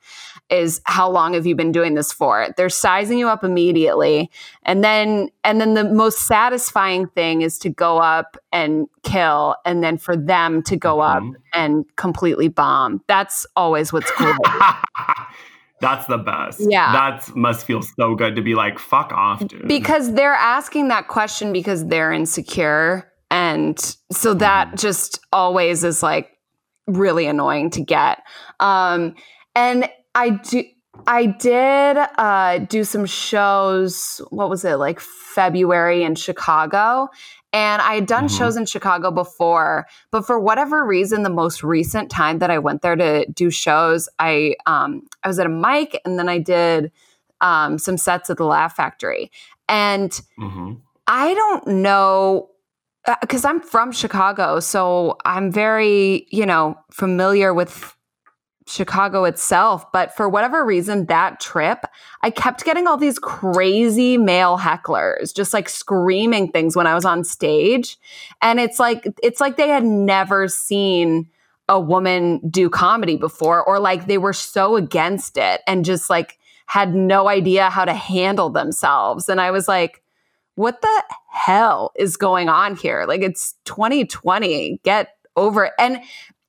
[0.50, 4.30] is how long have you been doing this for they're sizing you up immediately
[4.64, 9.84] and then and then the most satisfying thing is to go up and kill and
[9.84, 11.30] then for them to go mm-hmm.
[11.30, 14.36] up and completely bomb that's always what's cool
[15.82, 16.62] That's the best.
[16.62, 16.92] Yeah.
[16.94, 19.68] That must feel so good to be like, fuck off, dude.
[19.68, 23.12] Because they're asking that question because they're insecure.
[23.32, 23.78] And
[24.12, 24.80] so that mm.
[24.80, 26.30] just always is like
[26.88, 28.20] really annoying to get.
[28.60, 29.16] Um,
[29.56, 30.64] and I do.
[31.08, 34.22] I did uh, do some shows.
[34.30, 37.08] What was it like February in Chicago?
[37.54, 38.38] And I had done mm-hmm.
[38.38, 42.82] shows in Chicago before, but for whatever reason, the most recent time that I went
[42.82, 46.92] there to do shows, I um, I was at a mic and then I did
[47.42, 49.32] um, some sets at the Laugh Factory.
[49.68, 50.74] And mm-hmm.
[51.08, 52.50] I don't know
[53.20, 57.96] because uh, I'm from Chicago, so I'm very, you know, familiar with
[58.68, 61.86] Chicago itself, but for whatever reason, that trip,
[62.22, 67.06] I kept getting all these crazy male hecklers just like screaming things when I was
[67.06, 67.98] on stage.
[68.42, 71.30] And it's like, it's like they had never seen
[71.68, 76.38] a woman do comedy before, or like they were so against it and just like
[76.66, 79.28] had no idea how to handle themselves.
[79.28, 80.02] And I was like,
[80.56, 83.06] what the hell is going on here?
[83.08, 84.80] Like it's 2020.
[84.84, 85.74] Get over it.
[85.80, 86.02] And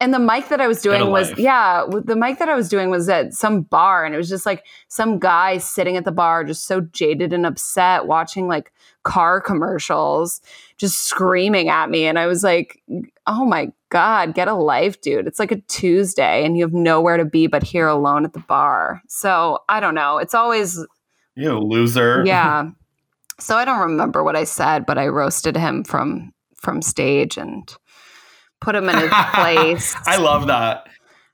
[0.03, 1.39] and the mic that I was doing was life.
[1.39, 4.45] yeah, the mic that I was doing was at some bar and it was just
[4.45, 8.73] like some guy sitting at the bar just so jaded and upset watching like
[9.05, 10.41] car commercials
[10.77, 12.83] just screaming at me and I was like,
[13.29, 15.29] "Oh my god, get a life, dude.
[15.29, 18.41] It's like a Tuesday and you have nowhere to be but here alone at the
[18.41, 20.19] bar." So, I don't know.
[20.19, 20.85] It's always
[21.37, 22.25] you loser.
[22.27, 22.71] Yeah.
[23.39, 27.75] So I don't remember what I said, but I roasted him from from stage and
[28.63, 29.95] put him in his place.
[30.07, 30.87] I love that.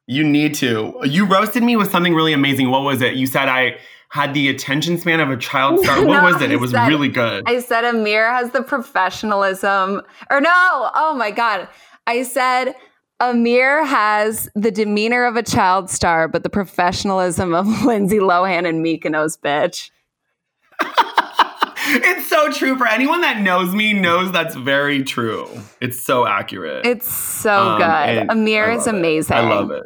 [0.07, 0.99] You need to.
[1.05, 2.71] You roasted me with something really amazing.
[2.71, 3.15] What was it?
[3.15, 3.79] You said I
[4.11, 5.97] had the attention span of a child star.
[6.07, 6.51] What no, was it?
[6.51, 7.45] It was said, really good.
[7.47, 10.01] I said Amir has the professionalism.
[10.31, 11.69] Or no, oh my God.
[12.07, 12.75] I said
[13.21, 18.85] Amir has the demeanor of a child star, but the professionalism of Lindsay Lohan and
[18.85, 19.91] Mykonos, bitch
[21.91, 22.77] it's so true.
[22.77, 25.49] For anyone that knows me, knows that's very true.
[25.81, 26.87] It's so accurate.
[26.87, 28.31] It's so um, good.
[28.31, 29.37] Amir is amazing.
[29.37, 29.41] It.
[29.41, 29.85] I love it.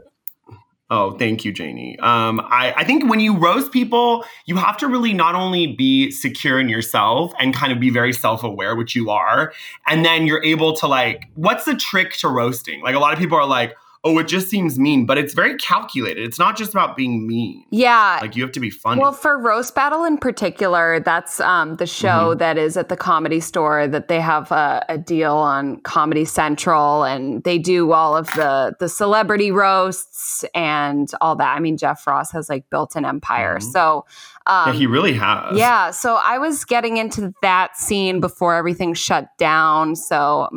[0.90, 1.98] Oh, thank you, Janie.
[2.00, 6.10] Um, I, I think when you roast people, you have to really not only be
[6.10, 9.54] secure in yourself and kind of be very self aware, which you are,
[9.86, 12.82] and then you're able to like, what's the trick to roasting?
[12.82, 15.54] Like, a lot of people are like, oh, it just seems mean, but it's very
[15.56, 16.24] calculated.
[16.24, 17.64] It's not just about being mean.
[17.70, 18.18] Yeah.
[18.20, 19.00] Like you have to be funny.
[19.00, 22.38] Well, for Roast Battle in particular, that's um, the show mm-hmm.
[22.38, 27.04] that is at the comedy store that they have a, a, deal on Comedy Central
[27.04, 31.56] and they do all of the the celebrity roasts and all that.
[31.56, 33.58] I mean, Jeff Ross has like built an empire.
[33.58, 33.70] Mm-hmm.
[33.70, 34.04] So
[34.46, 35.56] um, yeah, he really has.
[35.56, 35.90] Yeah.
[35.92, 39.94] So I was getting into that scene before everything shut down.
[39.94, 40.48] So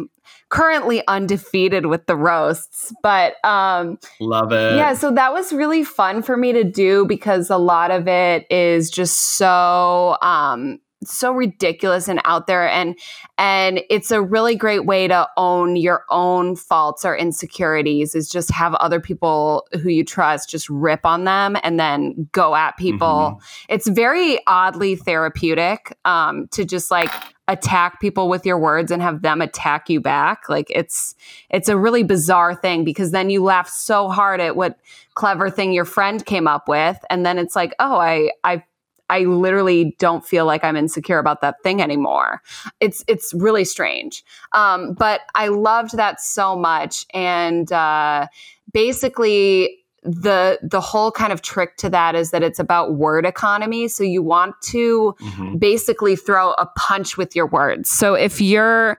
[0.56, 2.94] currently undefeated with the roasts.
[3.04, 4.78] But um love it.
[4.78, 8.48] Yeah, so that was really fun for me to do because a lot of it
[8.50, 12.98] is just so um so ridiculous and out there and
[13.38, 18.50] and it's a really great way to own your own faults or insecurities is just
[18.50, 23.08] have other people who you trust just rip on them and then go at people
[23.08, 23.46] mm-hmm.
[23.70, 27.12] it's very oddly therapeutic um, to just like
[27.48, 31.14] attack people with your words and have them attack you back like it's
[31.50, 34.80] it's a really bizarre thing because then you laugh so hard at what
[35.14, 38.64] clever thing your friend came up with and then it's like oh i i
[39.08, 42.42] I literally don't feel like I'm insecure about that thing anymore.
[42.80, 44.24] It's it's really strange.
[44.52, 48.28] Um, but I loved that so much, and uh,
[48.74, 53.88] basically the the whole kind of trick to that is that it's about word economy.
[53.88, 55.58] So you want to mm-hmm.
[55.58, 57.90] basically throw a punch with your words.
[57.90, 58.98] So if you're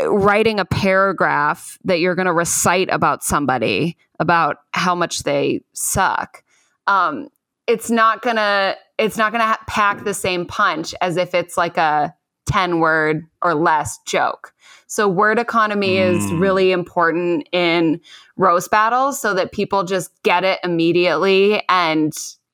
[0.00, 5.60] uh, writing a paragraph that you're going to recite about somebody about how much they
[5.74, 6.42] suck
[6.86, 7.28] um,
[7.66, 12.14] it's not gonna it's not gonna pack the same punch as if it's like a
[12.46, 14.52] 10 word or less joke
[14.86, 16.14] so word economy mm.
[16.14, 18.00] is really important in
[18.36, 22.12] roast battles so that people just get it immediately and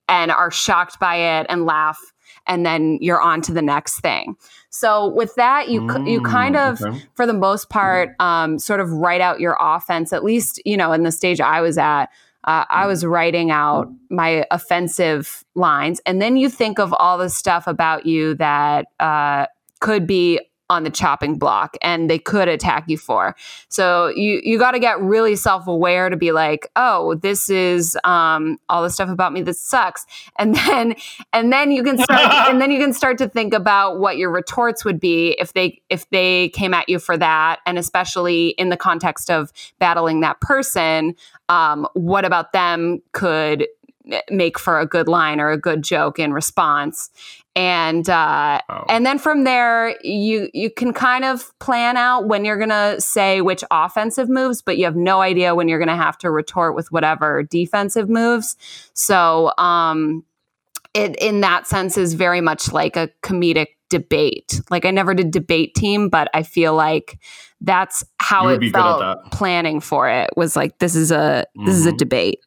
[0.09, 1.99] and are shocked by it and laugh
[2.47, 4.37] and then you're on to the next thing
[4.71, 7.03] so with that you mm, you kind of okay.
[7.15, 10.93] for the most part um, sort of write out your offense at least you know
[10.93, 12.09] in the stage i was at
[12.45, 16.01] uh, I was writing out my offensive lines.
[16.07, 19.47] And then you think of all the stuff about you that uh,
[19.81, 20.41] could be
[20.73, 23.37] on the chopping block and they could attack you for.
[23.69, 28.59] So you you got to get really self-aware to be like, "Oh, this is um,
[28.71, 30.07] all the stuff about me that sucks."
[30.39, 30.95] And then
[31.33, 34.31] and then you can start and then you can start to think about what your
[34.31, 38.71] retorts would be if they if they came at you for that and especially in
[38.71, 41.15] the context of battling that person,
[41.49, 43.67] um, what about them could
[44.31, 47.11] make for a good line or a good joke in response
[47.55, 48.85] and uh, oh.
[48.89, 53.41] and then from there you you can kind of plan out when you're gonna say
[53.41, 56.91] which offensive moves but you have no idea when you're gonna have to retort with
[56.91, 58.57] whatever defensive moves
[58.95, 60.25] so um
[60.95, 65.31] it in that sense is very much like a comedic debate like i never did
[65.31, 67.19] debate team but i feel like
[67.61, 71.67] that's how it felt planning for it was like this is a mm-hmm.
[71.67, 71.99] this is a mm-hmm.
[71.99, 72.41] debate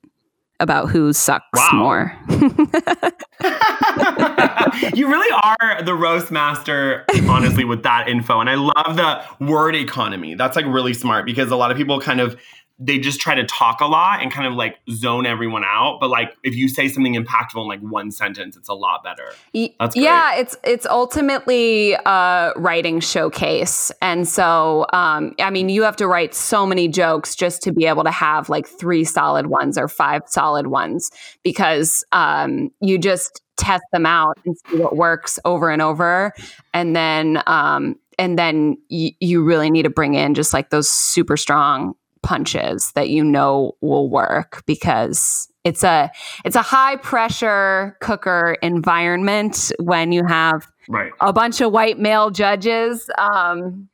[0.59, 1.69] about who sucks wow.
[1.73, 2.17] more.
[4.93, 8.39] you really are the roast master, honestly, with that info.
[8.39, 10.35] And I love the word economy.
[10.35, 12.39] That's like really smart because a lot of people kind of
[12.77, 15.99] they just try to talk a lot and kind of like zone everyone out.
[16.01, 19.31] But like if you say something impactful in like one sentence, it's a lot better.
[19.79, 20.03] That's great.
[20.03, 20.35] yeah.
[20.35, 26.35] It's it's ultimately a writing showcase, and so um, I mean, you have to write
[26.35, 30.23] so many jokes just to be able to have like three solid ones or five
[30.25, 31.11] solid ones
[31.43, 36.33] because um, you just test them out and see what works over and over,
[36.73, 40.89] and then um, and then y- you really need to bring in just like those
[40.89, 46.09] super strong punches that you know will work because it's a
[46.43, 51.11] it's a high pressure cooker environment when you have right.
[51.21, 53.88] a bunch of white male judges um,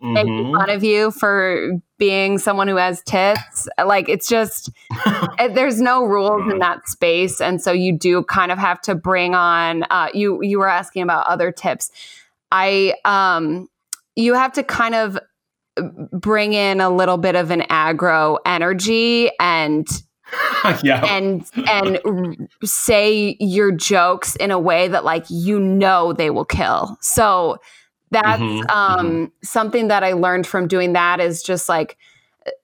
[0.00, 0.12] mm-hmm.
[0.12, 4.70] making fun of you for being someone who has tits like it's just
[5.40, 8.94] it, there's no rules in that space and so you do kind of have to
[8.94, 11.90] bring on uh, you you were asking about other tips
[12.52, 13.68] i um
[14.14, 15.18] you have to kind of
[16.12, 19.86] bring in a little bit of an aggro energy and
[20.82, 21.04] yeah.
[21.04, 26.96] and and say your jokes in a way that like you know they will kill.
[27.00, 27.58] So
[28.10, 29.24] that's mm-hmm, um, mm-hmm.
[29.42, 31.96] something that I learned from doing that is just like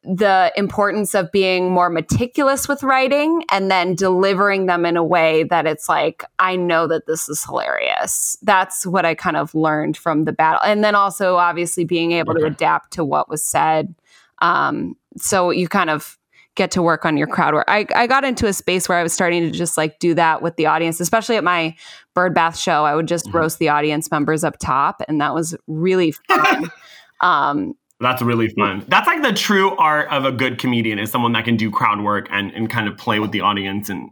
[0.02, 5.44] the importance of being more meticulous with writing and then delivering them in a way
[5.44, 8.38] that it's like I know that this is hilarious.
[8.42, 12.32] That's what I kind of learned from the battle, and then also obviously being able
[12.32, 12.40] okay.
[12.40, 13.94] to adapt to what was said.
[14.40, 16.18] Um, so you kind of
[16.58, 17.64] get to work on your crowd work.
[17.68, 20.42] I, I got into a space where I was starting to just like do that
[20.42, 21.76] with the audience, especially at my
[22.14, 22.84] bird bath show.
[22.84, 23.38] I would just mm-hmm.
[23.38, 26.70] roast the audience members up top, and that was really fun.
[27.20, 28.84] um, that's really fun.
[28.88, 32.00] That's like the true art of a good comedian is someone that can do crowd
[32.00, 33.88] work and, and kind of play with the audience.
[33.88, 34.10] And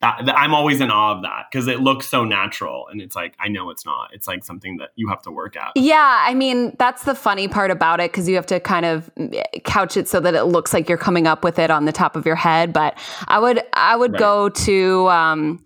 [0.00, 2.86] that, that I'm always in awe of that because it looks so natural.
[2.88, 4.10] And it's like, I know it's not.
[4.12, 5.72] It's like something that you have to work at.
[5.74, 6.24] Yeah.
[6.24, 9.42] I mean, that's the funny part about it because you have to kind of eh,
[9.64, 12.14] couch it so that it looks like you're coming up with it on the top
[12.14, 12.72] of your head.
[12.72, 14.20] But I would, I would right.
[14.20, 15.64] go to, um,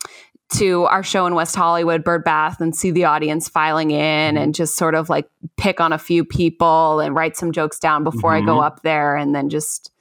[0.51, 4.43] to our show in West Hollywood, Bird Bath, and see the audience filing in mm-hmm.
[4.43, 8.05] and just sort of like pick on a few people and write some jokes down
[8.05, 8.45] before mm-hmm.
[8.45, 8.67] I go mm-hmm.
[8.67, 9.93] up there and then just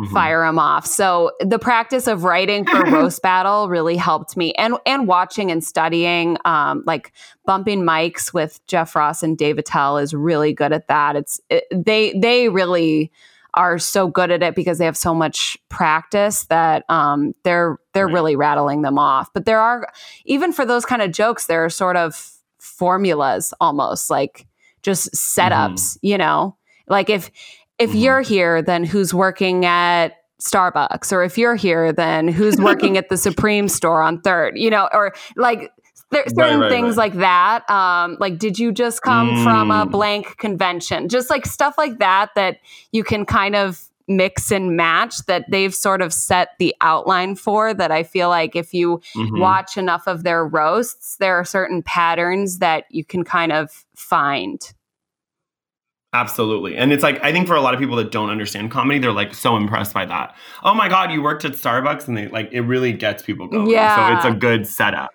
[0.00, 0.12] mm-hmm.
[0.12, 0.86] fire them off.
[0.86, 5.62] So the practice of writing for roast battle really helped me, and and watching and
[5.62, 7.12] studying, um, like
[7.46, 11.16] bumping mics with Jeff Ross and Dave Attell is really good at that.
[11.16, 13.12] It's it, they they really
[13.56, 18.06] are so good at it because they have so much practice that um, they're they're
[18.06, 18.14] right.
[18.14, 19.32] really rattling them off.
[19.32, 19.88] But there are
[20.24, 24.46] even for those kind of jokes, there are sort of formulas almost like
[24.82, 25.74] just setups.
[25.74, 26.06] Mm-hmm.
[26.06, 26.56] You know,
[26.88, 27.30] like if
[27.78, 27.98] if mm-hmm.
[27.98, 31.12] you're here, then who's working at Starbucks?
[31.12, 34.58] Or if you're here, then who's working at the Supreme store on third?
[34.58, 35.70] You know, or like
[36.14, 37.12] there, certain right, right, things right.
[37.12, 37.70] like that.
[37.70, 39.44] Um, like, did you just come mm.
[39.44, 39.90] from a mm.
[39.90, 41.08] blank convention?
[41.08, 42.58] Just like stuff like that that
[42.92, 47.72] you can kind of mix and match that they've sort of set the outline for
[47.72, 49.38] that I feel like if you mm-hmm.
[49.38, 54.60] watch enough of their roasts, there are certain patterns that you can kind of find.
[56.12, 56.76] Absolutely.
[56.76, 59.10] And it's like, I think for a lot of people that don't understand comedy, they're
[59.10, 60.36] like so impressed by that.
[60.62, 63.68] Oh my God, you worked at Starbucks and they like, it really gets people going.
[63.68, 64.20] Yeah.
[64.20, 65.10] So it's a good setup.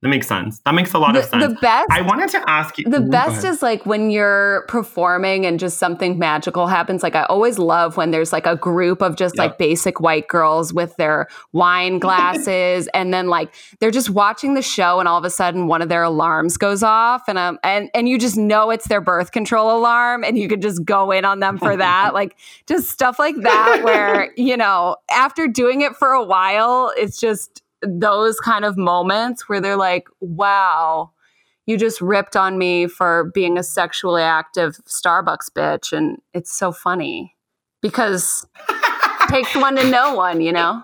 [0.00, 0.60] That makes sense.
[0.64, 1.44] That makes a lot the, of sense.
[1.44, 1.90] The best.
[1.90, 2.88] I wanted to ask you.
[2.88, 7.02] The ooh, best is like when you're performing and just something magical happens.
[7.02, 9.44] Like I always love when there's like a group of just yep.
[9.44, 14.62] like basic white girls with their wine glasses, and then like they're just watching the
[14.62, 17.90] show, and all of a sudden one of their alarms goes off, and um and
[17.92, 21.24] and you just know it's their birth control alarm, and you could just go in
[21.24, 22.14] on them for that.
[22.18, 22.36] like
[22.68, 27.64] just stuff like that, where you know after doing it for a while, it's just
[27.82, 31.12] those kind of moments where they're like, wow,
[31.66, 35.96] you just ripped on me for being a sexually active Starbucks bitch.
[35.96, 37.36] And it's so funny
[37.82, 38.46] because
[39.28, 40.82] takes one to know one, you know?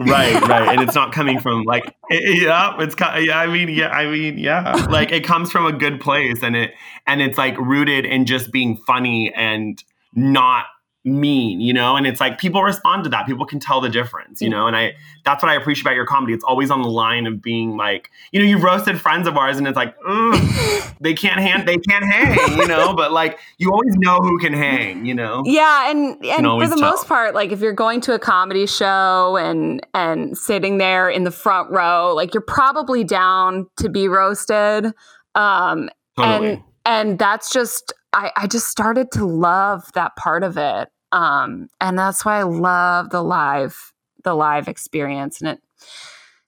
[0.00, 4.10] right right and it's not coming from like yeah it's yeah i mean yeah i
[4.10, 6.72] mean yeah like it comes from a good place and it
[7.06, 9.84] and it's like rooted in just being funny and
[10.14, 10.64] not
[11.04, 11.96] mean, you know?
[11.96, 13.26] And it's like people respond to that.
[13.26, 14.66] People can tell the difference, you know?
[14.66, 16.32] And I that's what I appreciate about your comedy.
[16.32, 19.56] It's always on the line of being like, you know, you've roasted friends of ours
[19.56, 19.96] and it's like,
[21.00, 24.52] they can't hang they can't hang, you know, but like you always know who can
[24.52, 25.42] hang, you know?
[25.44, 26.90] Yeah, and and for the tell.
[26.90, 31.24] most part, like if you're going to a comedy show and and sitting there in
[31.24, 34.92] the front row, like you're probably down to be roasted.
[35.34, 36.52] Um totally.
[36.52, 40.88] and and that's just I, I just started to love that part of it.
[41.12, 43.92] Um, and that's why I love the live,
[44.24, 45.40] the live experience.
[45.40, 45.60] And it,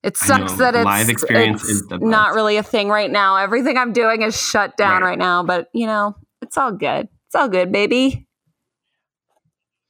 [0.03, 3.37] it sucks that it's, live experience it's not really a thing right now.
[3.37, 5.11] Everything I'm doing is shut down right.
[5.11, 7.09] right now, but you know, it's all good.
[7.27, 8.27] It's all good, baby.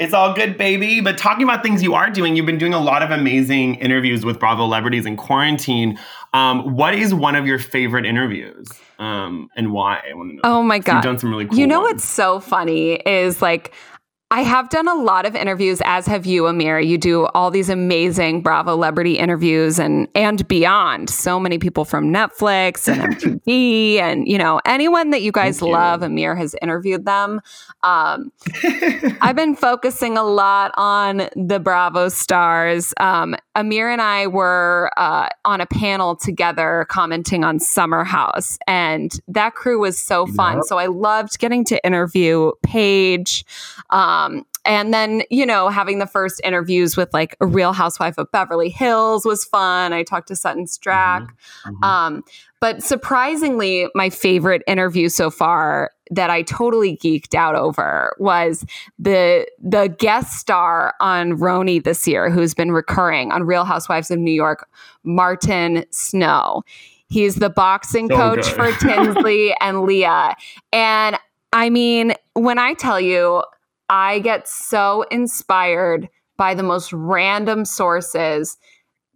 [0.01, 1.01] It's all good, baby.
[1.01, 4.25] But talking about things you are doing, you've been doing a lot of amazing interviews
[4.25, 5.99] with Bravo celebrities in quarantine.
[6.33, 8.67] Um, what is one of your favorite interviews?
[8.99, 10.03] Um, and why?
[10.11, 10.41] I want to know.
[10.43, 11.57] Oh my god, you've done some really cool.
[11.57, 11.93] You know ones.
[11.95, 13.73] what's so funny is like
[14.31, 16.81] I have done a lot of interviews, as have you, Amir.
[16.81, 21.09] You do all these amazing Bravo celebrity interviews and and beyond.
[21.09, 25.73] So many people from Netflix and MTV, and you know anyone that you guys Thank
[25.73, 26.01] love.
[26.01, 26.07] You.
[26.07, 27.41] Amir has interviewed them.
[27.83, 28.33] Um,
[29.21, 32.93] I've been focusing a lot on the Bravo stars.
[32.99, 39.13] Um, Amir and I were uh, on a panel together commenting on Summer House, and
[39.29, 40.57] that crew was so fun.
[40.57, 40.65] Yep.
[40.65, 43.45] So I loved getting to interview Paige.
[43.91, 44.14] Um,
[44.67, 48.71] and then, you know, having the first interviews with like a real housewife of Beverly
[48.71, 49.93] Hills was fun.
[49.93, 51.29] I talked to Sutton Stracke.
[51.29, 51.71] Mm-hmm.
[51.71, 51.85] Mm-hmm.
[51.85, 52.25] Um,
[52.61, 58.65] but surprisingly, my favorite interview so far that I totally geeked out over was
[58.99, 64.19] the the guest star on RHONY this year, who's been recurring on Real Housewives of
[64.19, 64.67] New York,
[65.03, 66.63] Martin Snow.
[67.09, 68.55] He's the boxing so coach good.
[68.55, 70.35] for Tinsley and Leah.
[70.73, 71.19] And
[71.53, 73.43] I mean, when I tell you,
[73.95, 78.57] I get so inspired by the most random sources.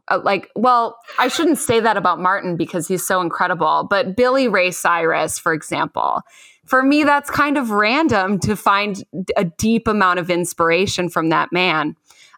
[0.07, 4.47] Uh, like, well, I shouldn't say that about Martin because he's so incredible, but Billy
[4.47, 6.23] Ray Cyrus, for example,
[6.65, 9.03] for me, that's kind of random to find
[9.37, 11.97] a deep amount of inspiration from that man.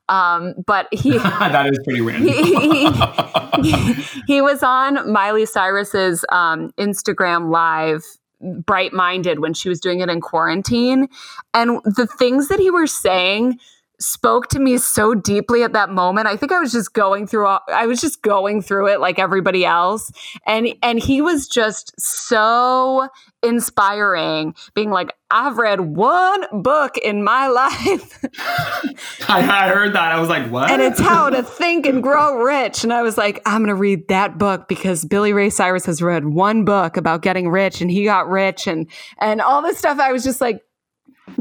[0.08, 2.26] Um, but he that is pretty random.
[2.26, 2.90] he,
[3.70, 3.92] he,
[4.26, 8.02] he, was on Miley Cyrus's um, Instagram live
[8.40, 11.08] bright minded when she was doing it in quarantine.
[11.54, 13.58] And the things that he was saying
[14.00, 16.26] spoke to me so deeply at that moment.
[16.26, 19.18] I think I was just going through all, I was just going through it like
[19.18, 20.10] everybody else.
[20.46, 23.08] And and he was just so
[23.42, 28.24] inspiring being like I've read one book in my life.
[29.28, 30.12] I, I, heard that.
[30.12, 30.70] I was like, what?
[30.70, 32.82] And it's how to think and grow rich.
[32.82, 36.02] And I was like, I'm going to read that book because Billy Ray Cyrus has
[36.02, 40.00] read one book about getting rich and he got rich and and all this stuff.
[40.00, 40.62] I was just like,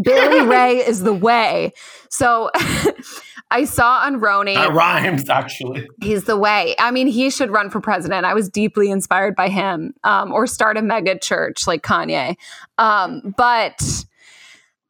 [0.01, 1.73] Billy Ray is the way.
[2.09, 2.51] So
[3.51, 4.55] I saw on RHONY.
[4.55, 5.87] That rhymes, actually.
[6.01, 6.75] He's the way.
[6.77, 8.25] I mean, he should run for president.
[8.25, 12.35] I was deeply inspired by him um, or start a mega church like Kanye.
[12.77, 13.81] Um, but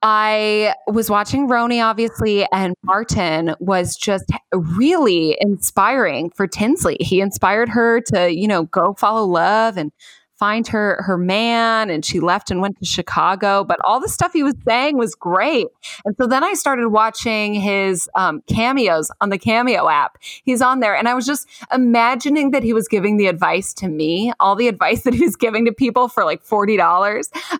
[0.01, 6.97] I was watching RHONY, obviously, and Martin was just really inspiring for Tinsley.
[6.99, 9.91] He inspired her to, you know, go follow love and
[10.39, 14.31] find her her man and she left and went to Chicago but all the stuff
[14.31, 15.67] he was saying was great.
[16.05, 20.17] And so then I started watching his um, cameos on the cameo app.
[20.45, 23.89] He's on there and I was just imagining that he was giving the advice to
[23.89, 26.79] me all the advice that he was giving to people for like $40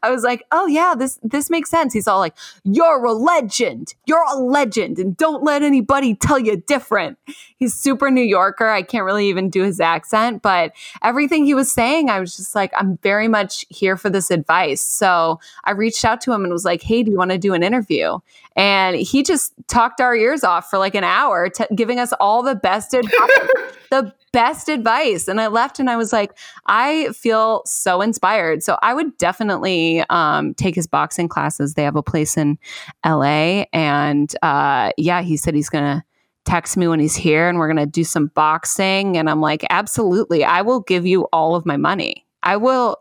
[0.01, 1.93] I was like oh yeah this this makes sense.
[1.93, 3.93] He's all like you're a legend.
[4.05, 7.17] You're a legend and don't let anybody tell you different
[7.60, 11.72] he's super New Yorker I can't really even do his accent but everything he was
[11.72, 14.82] saying I was just like I'm very much here for this advice.
[14.82, 17.53] So I reached out to him and was like, hey, do you want to do
[17.53, 18.20] an interview?
[18.55, 22.43] And he just talked our ears off for like an hour, t- giving us all
[22.43, 23.14] the best advice.
[23.89, 25.28] the best advice.
[25.28, 26.38] And I left and I was like,
[26.68, 28.62] I feel so inspired.
[28.64, 31.74] So I would definitely um, take his boxing classes.
[31.74, 32.60] They have a place in
[33.05, 33.66] LA.
[33.74, 36.03] And uh, yeah, he said he's going to
[36.46, 39.18] text me when he's here and we're going to do some boxing.
[39.18, 40.44] And I'm like, absolutely.
[40.44, 42.26] I will give you all of my money.
[42.44, 42.98] I will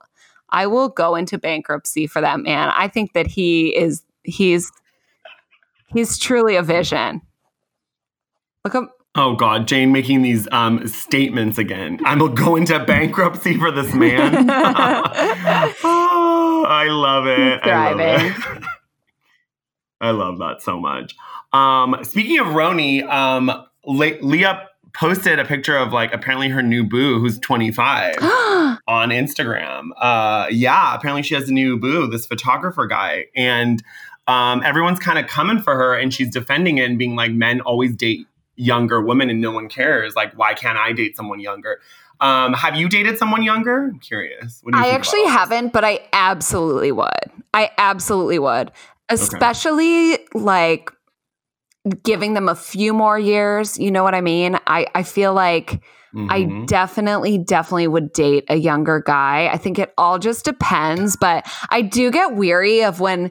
[0.51, 2.70] I will go into bankruptcy for that man.
[2.74, 4.70] I think that he is he's
[5.89, 7.20] he's truly a vision.
[8.64, 11.99] Look up Oh God, Jane making these um, statements again.
[12.05, 14.49] I will go into bankruptcy for this man.
[14.49, 14.53] oh,
[16.68, 17.61] I love it.
[17.64, 18.36] I love it.
[20.01, 21.16] I love that so much.
[21.53, 23.51] Um, speaking of RHONY, um,
[23.86, 29.90] Le- Leah posted a picture of like apparently her new boo who's 25 on Instagram.
[29.96, 33.82] Uh, yeah, apparently she has a new boo, this photographer guy, and
[34.26, 37.61] um, everyone's kind of coming for her, and she's defending it and being like, men
[37.62, 38.26] always date
[38.57, 40.14] younger women, and no one cares.
[40.14, 41.80] Like, why can't I date someone younger?
[42.20, 43.84] Um, have you dated someone younger?
[43.84, 44.62] I'm curious.
[44.72, 47.09] I actually haven't, but I absolutely would.
[47.55, 48.72] I absolutely would,
[49.09, 50.24] especially okay.
[50.34, 50.90] like
[51.91, 53.78] giving them a few more years.
[53.78, 54.59] You know what I mean?
[54.66, 55.82] I, I feel like
[56.14, 56.26] mm-hmm.
[56.30, 59.49] I definitely, definitely would date a younger guy.
[59.53, 63.30] I think it all just depends, but I do get weary of when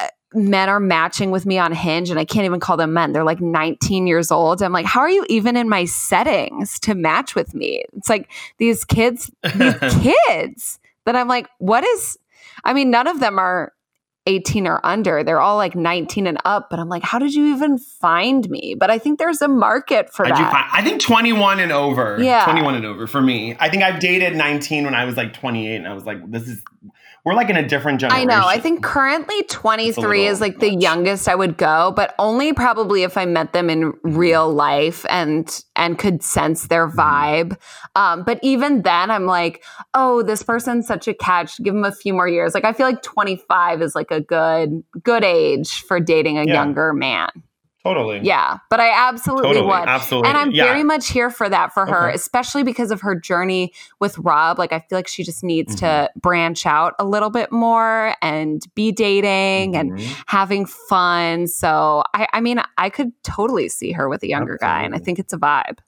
[0.00, 3.12] uh, men are matching with me on Hinge and I can't even call them men.
[3.12, 4.62] They're like 19 years old.
[4.62, 7.84] I'm like, how are you even in my settings to match with me?
[7.94, 12.18] It's like these kids, these kids that I'm like, what is,
[12.64, 13.72] I mean, none of them are
[14.28, 15.24] 18 or under.
[15.24, 16.70] They're all like 19 and up.
[16.70, 18.76] But I'm like, how did you even find me?
[18.78, 20.52] But I think there's a market for How'd that.
[20.52, 22.18] Find, I think 21 and over.
[22.20, 22.44] Yeah.
[22.44, 23.56] 21 and over for me.
[23.58, 26.46] I think I've dated 19 when I was like 28 and I was like, this
[26.46, 26.62] is
[27.28, 28.30] we're like in a different generation.
[28.30, 28.46] I know.
[28.46, 30.60] I think currently 23 is like much.
[30.60, 35.04] the youngest I would go, but only probably if I met them in real life
[35.10, 36.98] and and could sense their mm-hmm.
[36.98, 37.58] vibe.
[37.94, 39.62] Um, but even then, I'm like,
[39.92, 41.62] oh, this person's such a catch.
[41.62, 42.54] Give them a few more years.
[42.54, 46.54] Like I feel like 25 is like a good good age for dating a yeah.
[46.54, 47.28] younger man.
[47.84, 48.20] Totally.
[48.22, 49.88] Yeah, but I absolutely totally, would.
[49.88, 50.28] Absolutely.
[50.28, 50.64] And I'm yeah.
[50.64, 52.16] very much here for that for her, okay.
[52.16, 54.58] especially because of her journey with Rob.
[54.58, 55.86] Like I feel like she just needs mm-hmm.
[55.86, 59.96] to branch out a little bit more and be dating mm-hmm.
[59.96, 61.46] and having fun.
[61.46, 64.80] So I, I mean, I could totally see her with a younger absolutely.
[64.80, 65.78] guy, and I think it's a vibe.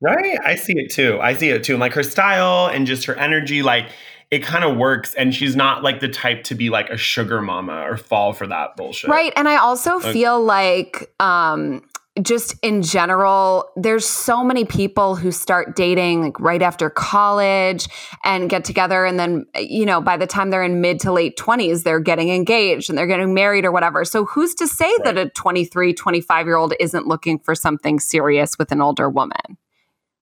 [0.00, 0.38] Right.
[0.44, 1.18] I see it too.
[1.22, 1.74] I see it too.
[1.74, 3.88] And like her style and just her energy, like
[4.30, 7.40] it kind of works and she's not like the type to be like a sugar
[7.40, 9.08] mama or fall for that bullshit.
[9.08, 9.32] Right.
[9.36, 11.82] And I also like, feel like um
[12.22, 17.88] just in general, there's so many people who start dating like right after college
[18.24, 19.04] and get together.
[19.04, 22.30] And then, you know, by the time they're in mid to late 20s, they're getting
[22.30, 24.04] engaged and they're getting married or whatever.
[24.04, 25.04] So who's to say right.
[25.04, 29.58] that a 23, 25 year old isn't looking for something serious with an older woman?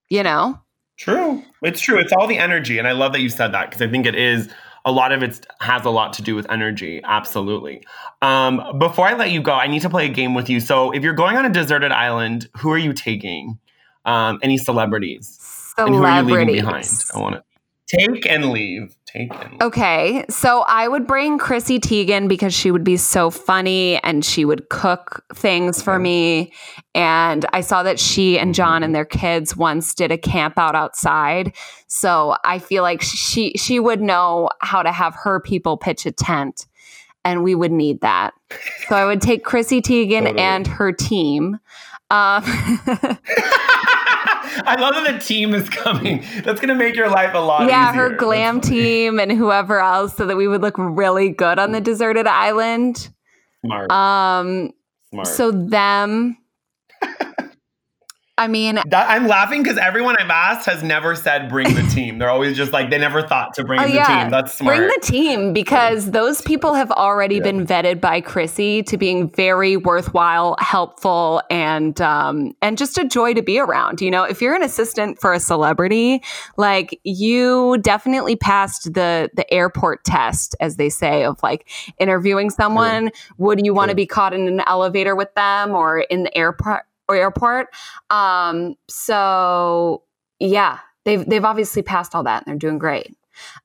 [0.08, 0.60] You know?
[0.96, 1.42] True.
[1.62, 1.98] It's true.
[1.98, 2.78] It's all the energy.
[2.78, 4.48] And I love that you said that because I think it is
[4.84, 7.00] a lot of it has a lot to do with energy.
[7.04, 7.84] Absolutely.
[8.22, 10.60] Um, before I let you go, I need to play a game with you.
[10.60, 13.58] So if you're going on a deserted island, who are you taking?
[14.04, 15.38] Um, any celebrities?
[15.74, 15.76] Celebrities.
[15.78, 17.04] And who are you leaving behind?
[17.14, 17.44] I want to
[17.96, 19.56] take and leave taken.
[19.60, 20.24] Okay.
[20.28, 24.68] So I would bring Chrissy Teigen because she would be so funny and she would
[24.68, 26.52] cook things for me.
[26.94, 30.74] And I saw that she and John and their kids once did a camp out
[30.74, 31.54] outside.
[31.86, 36.12] So I feel like she she would know how to have her people pitch a
[36.12, 36.66] tent.
[37.26, 38.34] And we would need that.
[38.88, 40.40] So I would take Chrissy Teigen totally.
[40.40, 41.58] and her team.
[42.10, 42.44] Um,
[44.66, 46.24] I love that the team is coming.
[46.44, 47.70] That's going to make your life a lot easier.
[47.70, 48.02] yeah, easier.
[48.10, 51.80] her glam team and whoever else so that we would look really good on the
[51.80, 53.08] deserted island.
[53.64, 53.90] Smart.
[53.90, 54.72] Um,
[55.10, 55.26] Smart.
[55.26, 56.36] so them.
[58.36, 62.18] I mean, That, I'm laughing because everyone I've asked has never said bring the team.
[62.18, 64.22] They're always just like they never thought to bring Oh, the yeah.
[64.22, 64.30] team.
[64.30, 64.76] That's smart.
[64.76, 69.76] Bring the team because those people have already been vetted by Chrissy to being very
[69.76, 74.00] worthwhile, helpful, and um, and just a joy to be around.
[74.00, 76.20] You know, if you're an assistant for a celebrity,
[76.56, 81.68] like you definitely passed the the airport test, as they say, of like
[82.00, 83.12] interviewing someone.
[83.38, 86.82] Would you want to be caught in an elevator with them or in the airport?
[87.08, 87.68] Or airport.
[88.10, 90.02] Um, so
[90.40, 93.16] yeah, they've they've obviously passed all that and they're doing great.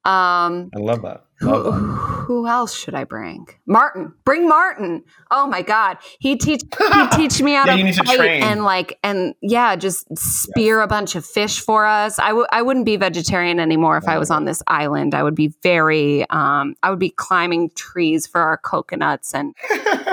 [0.04, 1.26] Um, I love that.
[1.42, 1.72] who, that.
[1.72, 3.46] who else should I bring?
[3.68, 4.14] Martin.
[4.26, 5.04] Bring Martin.
[5.30, 5.98] Oh my God.
[6.20, 6.62] He teach
[6.92, 11.16] he teach me how Yeah, to fight and like and yeah, just spear a bunch
[11.16, 12.18] of fish for us.
[12.18, 15.14] I w- I wouldn't be vegetarian anymore if I was on this island.
[15.14, 19.56] I would be very um I would be climbing trees for our coconuts and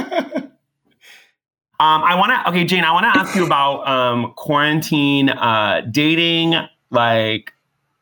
[1.78, 2.48] Um, I want to.
[2.50, 2.84] Okay, Jane.
[2.84, 6.54] I want to ask you about um, quarantine uh, dating.
[6.90, 7.52] Like,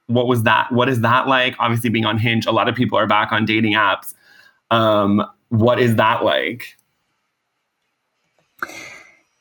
[0.06, 0.70] what was that?
[0.70, 1.56] What is that like?
[1.58, 4.14] Obviously, being on Hinge, a lot of people are back on dating apps.
[4.70, 6.76] Um, what is that like?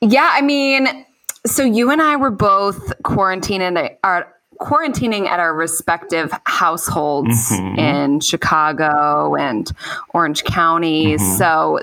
[0.00, 1.06] Yeah, I mean,
[1.46, 7.78] so you and I were both quarantining at our quarantining at our respective households Mhm.
[7.78, 9.70] in Chicago and
[10.12, 11.16] Orange County.
[11.16, 11.38] Mhm.
[11.38, 11.78] So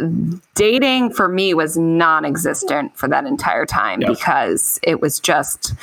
[0.55, 4.09] dating for me was non-existent for that entire time Yes.
[4.09, 5.73] because it was just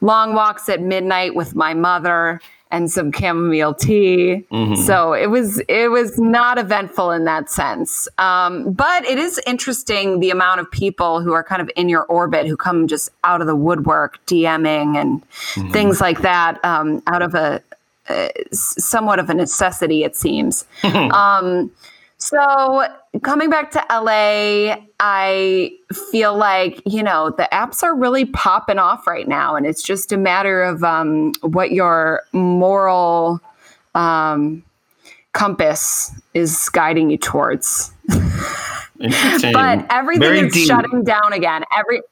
[0.00, 4.44] long walks at midnight with my mother and some chamomile tea.
[4.52, 4.76] Mhm.
[4.76, 8.08] So it was it was not eventful in that sense.
[8.18, 12.04] Um, but it is interesting the amount of people who are kind of in your
[12.04, 15.22] orbit who come just out of the woodwork, DMing and
[15.54, 15.72] Mhm.
[15.72, 17.62] things like that, um, out of a,
[18.08, 20.64] uh, somewhat of a necessity, it seems.
[20.84, 21.70] um,
[22.18, 22.86] so
[23.22, 25.72] coming back to LA, I
[26.10, 29.54] feel like, you know, the apps are really popping off right now.
[29.56, 33.40] And it's just a matter of um, what your moral
[33.94, 34.64] um,
[35.32, 37.92] compass is guiding you towards.
[39.00, 40.66] But everything Very is deep.
[40.66, 41.62] shutting down again.
[41.76, 42.02] Every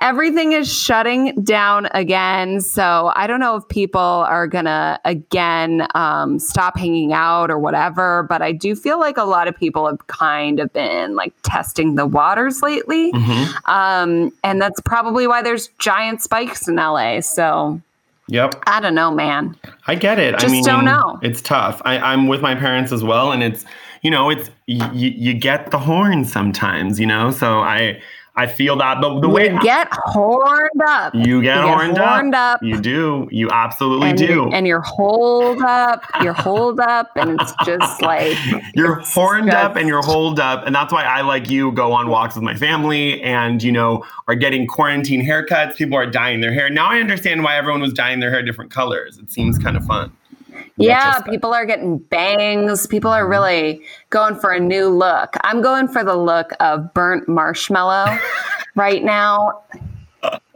[0.00, 2.60] everything is shutting down again.
[2.60, 8.24] So I don't know if people are gonna again um, stop hanging out or whatever.
[8.24, 11.94] But I do feel like a lot of people have kind of been like testing
[11.96, 13.68] the waters lately, Mhm.
[13.68, 17.20] um, and that's probably why there's giant spikes in LA.
[17.20, 17.80] So
[18.28, 18.62] Yep.
[18.68, 19.56] I don't know, man.
[19.88, 20.34] I get it.
[20.36, 21.18] I Just mean, don't know.
[21.20, 21.82] It's tough.
[21.84, 23.64] I, I'm with my parents as well, and it's
[24.02, 27.30] you know, it's you get the horn sometimes, you know.
[27.30, 28.00] So I
[28.40, 31.14] I feel that the, the way you get horned up.
[31.14, 32.62] you get, You get horned, horned up, up.
[32.62, 34.24] you do, you absolutely and, do.
[34.24, 38.34] You're, and you're holed up, you're holed up, and it's just like
[38.74, 42.08] you're horned up and you're holed up and that's why i like you go on
[42.08, 45.76] walks with my family and you know are getting quarantine haircuts.
[45.76, 46.70] People are dyeing their hair.
[46.70, 49.18] Now i understand why everyone was dyeing their hair different colors.
[49.18, 50.12] It seems kind of fun
[50.80, 52.86] Yeah, people are getting bangs.
[52.86, 55.36] People are really going for a new look.
[55.42, 58.18] I'm going for the look of burnt marshmallow
[58.74, 59.62] right now.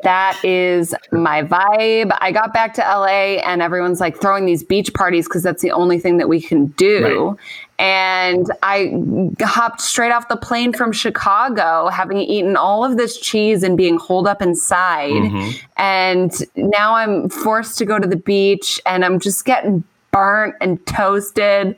[0.03, 2.15] That is my vibe.
[2.21, 5.73] I got back to LA and everyone's like throwing these beach parties because that's the
[5.73, 7.39] only thing that we can do.
[7.79, 8.93] And I
[9.41, 13.97] hopped straight off the plane from Chicago, having eaten all of this cheese and being
[13.97, 15.13] holed up inside.
[15.13, 15.55] Mhm.
[15.79, 19.83] And now I'm forced to go to the beach and I'm just getting
[20.15, 21.77] burnt and toasted.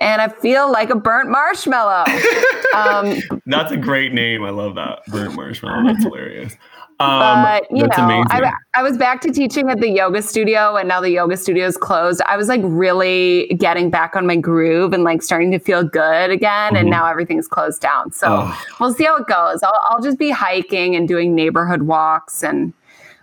[0.00, 2.04] And I feel like a burnt marshmallow.
[2.74, 3.16] um,
[3.46, 6.54] that's a great name i love that burnt marshmallow that's hilarious
[7.00, 10.88] um, but you know, I, I was back to teaching at the yoga studio, and
[10.88, 12.20] now the yoga studio is closed.
[12.22, 16.30] I was like really getting back on my groove and like starting to feel good
[16.32, 16.72] again.
[16.72, 16.80] Mhm.
[16.80, 18.10] And now everything's closed down.
[18.10, 18.62] So Oh.
[18.80, 19.62] we'll see how it goes.
[19.62, 22.72] I'll, I'll just be hiking and doing neighborhood walks and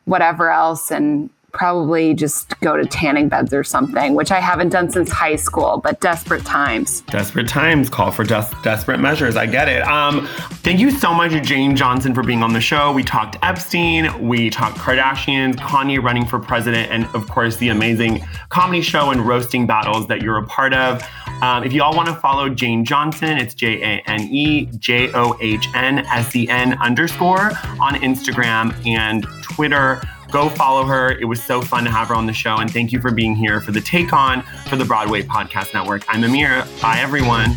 [0.06, 4.91] whatever else, and probably just go to tanning beds or something, which I haven't done
[4.91, 5.82] since high school.
[5.84, 7.01] But desperate times.
[7.01, 9.36] Desperate times call for des- desperate measures.
[9.36, 9.82] I get it.
[9.88, 10.28] Um,
[10.64, 12.91] thank you so much, Jane Johnsen, for being on the show.
[12.91, 18.24] We talked Epstein, we talked Kardashians, Kanye running for president, and of course, the amazing
[18.49, 21.01] comedy show and roasting battles that you're a part of.
[21.41, 25.12] Um, if you all want to follow Jane Johnsen, it's J A N E J
[25.14, 30.01] O H N S E N underscore on Instagram and Twitter.
[30.36, 31.11] Go follow her.
[31.11, 32.57] It was so fun to have her on the show.
[32.57, 36.03] And thank you for being here for the Take On for the Broadway Podcast Network.
[36.09, 36.65] I'm Amira.
[36.81, 37.53] Bye, everyone.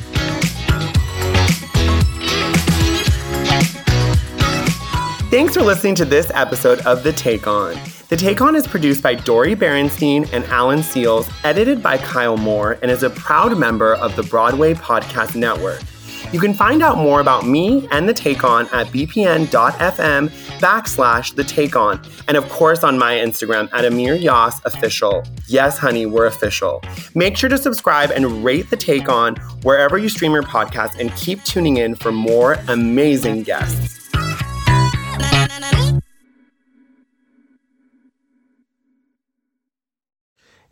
[5.28, 7.76] Thanks for listening to this episode of The Take On.
[8.10, 12.78] The Take On is produced by Dori Berinstein and Alan Seales, edited by Kyle Moore,
[12.80, 15.80] and is a proud member of the Broadway Podcast Network.
[16.30, 21.44] You can find out more about me and The Take On at bpn.fm backslash The
[21.44, 22.00] Take On.
[22.26, 25.24] And of course on my Instagram at Amir Yass Official.
[25.46, 26.82] Yes, honey, we're official.
[27.14, 31.14] Make sure to subscribe and rate The Take On wherever you stream your podcast and
[31.16, 33.98] keep tuning in for more amazing guests.